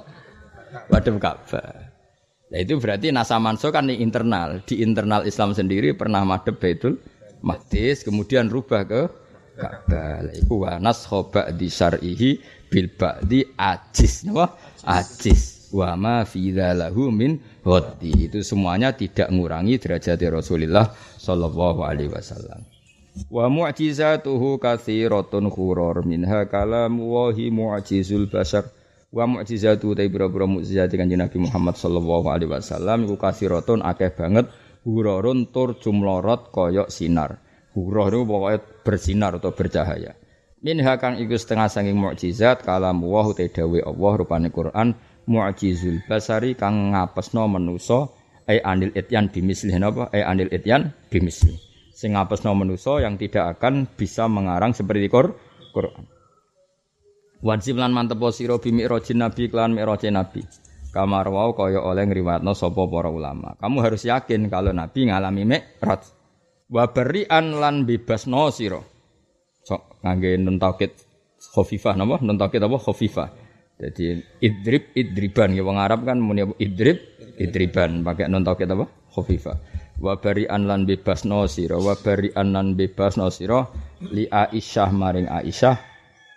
[0.91, 1.95] Madep Ka'bah.
[2.53, 7.01] Nah itu berarti nasa manso kan di internal, di internal Islam sendiri pernah madep Baitul
[7.41, 9.03] Maqdis, kemudian rubah ke
[9.55, 10.27] Ka'bah.
[10.35, 12.31] Iku wa nashoba di syar'ihi
[12.69, 14.59] bil ba'di ajis, napa?
[14.85, 15.71] Ajis.
[15.75, 16.55] Wa ma fi
[17.11, 18.29] min hoti.
[18.29, 22.63] Itu semuanya tidak mengurangi derajat Rasulullah sallallahu alaihi wasallam.
[23.31, 28.69] Wa mu'jizatuhu katsiratun khurur minha kalam wahi mu'jizul basar.
[29.15, 34.51] Wa mu'jizatu ta boro-boro mukjizat Kanjeng Nabi Muhammad sallallahu alaihi wasallam iku katsiratun akeh banget
[34.83, 37.39] hururun tur jumlorot koyok sinar.
[37.75, 40.15] Hurur itu pokoknya bersinar atau bercahaya.
[40.65, 46.57] Minha kang iku setengah sanging mukjizat kalam wa te dawe Allah rupane Quran mu'jizul basari
[46.57, 48.09] kang ngapesno manusa
[48.49, 49.73] ai anil ityan bimisli.
[49.77, 51.57] Napa ai anil ityan bimisli.
[51.95, 56.05] Sing ngapesno manusa yang tidak akan bisa mengarang seperti Quran.
[57.45, 60.41] Wajib lan mantep sira bi mi'rajin nabi klan mi'rajin nabi.
[60.95, 63.59] Kamar wau kaya oleh ngriwatno sapa para ulama.
[63.59, 66.03] Kamu harus yakin kalau nabi ngalami mi'raj.
[66.73, 68.81] Wa berian lan bebasno sira.
[69.65, 70.97] Sok ngangge nun taukid
[71.53, 72.17] khafifah napa?
[72.25, 72.77] Nun taukid apa?
[72.81, 73.44] Khafifah
[73.75, 77.03] jadi idrib idriban ya wong Arab kan muni idrib
[77.35, 78.87] idriban pakai non tauhid apa?
[79.11, 79.55] Khafifa.
[79.99, 83.67] Wa bari'an lan bebas sira wa bari'an lan bebas sira
[84.11, 85.77] li Aisyah maring Aisyah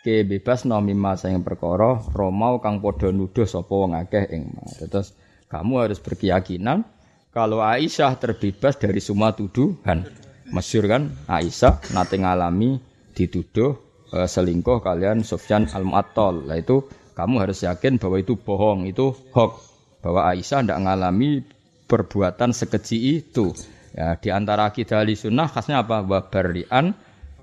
[0.06, 4.54] ke bebas no mimma sing perkara romau kang padha nuduh sapa wong akeh ing
[4.90, 5.14] Terus
[5.50, 6.86] kamu harus berkeyakinan
[7.34, 10.10] kalau Aisyah terbebas dari semua tuduhan.
[10.48, 12.82] Masyur kan Aisyah nate ngalami
[13.14, 13.78] dituduh
[14.14, 16.48] uh, selingkuh kalian Sufyan al-Mu'attal.
[16.48, 19.74] Lah itu kamu harus yakin bahwa itu bohong, itu hoax.
[20.06, 21.42] Bahwa Aisyah tidak mengalami
[21.90, 23.58] perbuatan sekeji itu.
[23.98, 26.06] Ya, di antara kita ahli sunnah khasnya apa?
[26.06, 26.94] Wabarian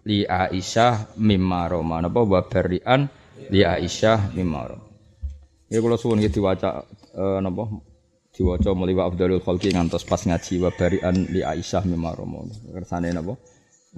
[0.06, 1.98] li Aisyah mimma roma.
[1.98, 3.10] Apa wabarian
[3.50, 4.78] li Aisyah mimma.
[5.66, 6.86] Ya kalau suwun gitu diwaca
[7.18, 7.66] uh, napa
[8.30, 12.46] diwaca meliwa Abdul Khalqi ngantos pas ngaji wabarian li Aisyah mimma roma.
[12.70, 13.34] Kersane napa?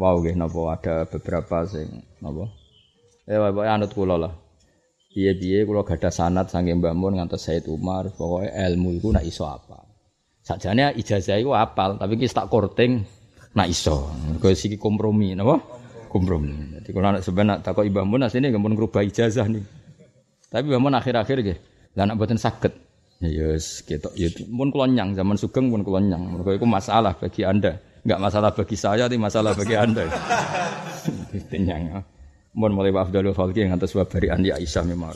[0.01, 0.25] Wow
[0.73, 2.49] ada beberapa sing napa?
[3.29, 4.46] Ya anut kula lah.
[5.17, 9.49] Piye-piye kula gadah sanad saking Mbah Mun ngantos Said Umar, pokoke ilmu iku nak iso
[9.49, 9.81] apa.
[10.45, 13.01] Sakjane ijazah iku apal, tapi ki tak korting
[13.57, 14.13] nak iso.
[14.13, 15.57] Mergo siki kompromi, napa?
[16.13, 16.77] Kompromi.
[16.77, 19.65] Jadi kalau anak sebenarnya takut Mbah Mun asline nggak ngerubah ijazah nih.
[20.53, 21.59] Tapi Mbah Mun akhir-akhir nggih,
[21.97, 22.37] lah anak boten.
[22.37, 24.13] Ya yes, gitu.
[24.21, 26.29] Ya pun kelonyang zaman Sugeng pun kelonyang.
[26.29, 27.81] Mergo iku masalah bagi Anda.
[28.05, 30.05] Enggak masalah bagi saya, tapi masalah bagi Anda.
[31.49, 32.05] Tenyang.
[32.57, 35.13] Mun mulai wa afdalul khalqi ngantos wa bari andi Aisyah mimma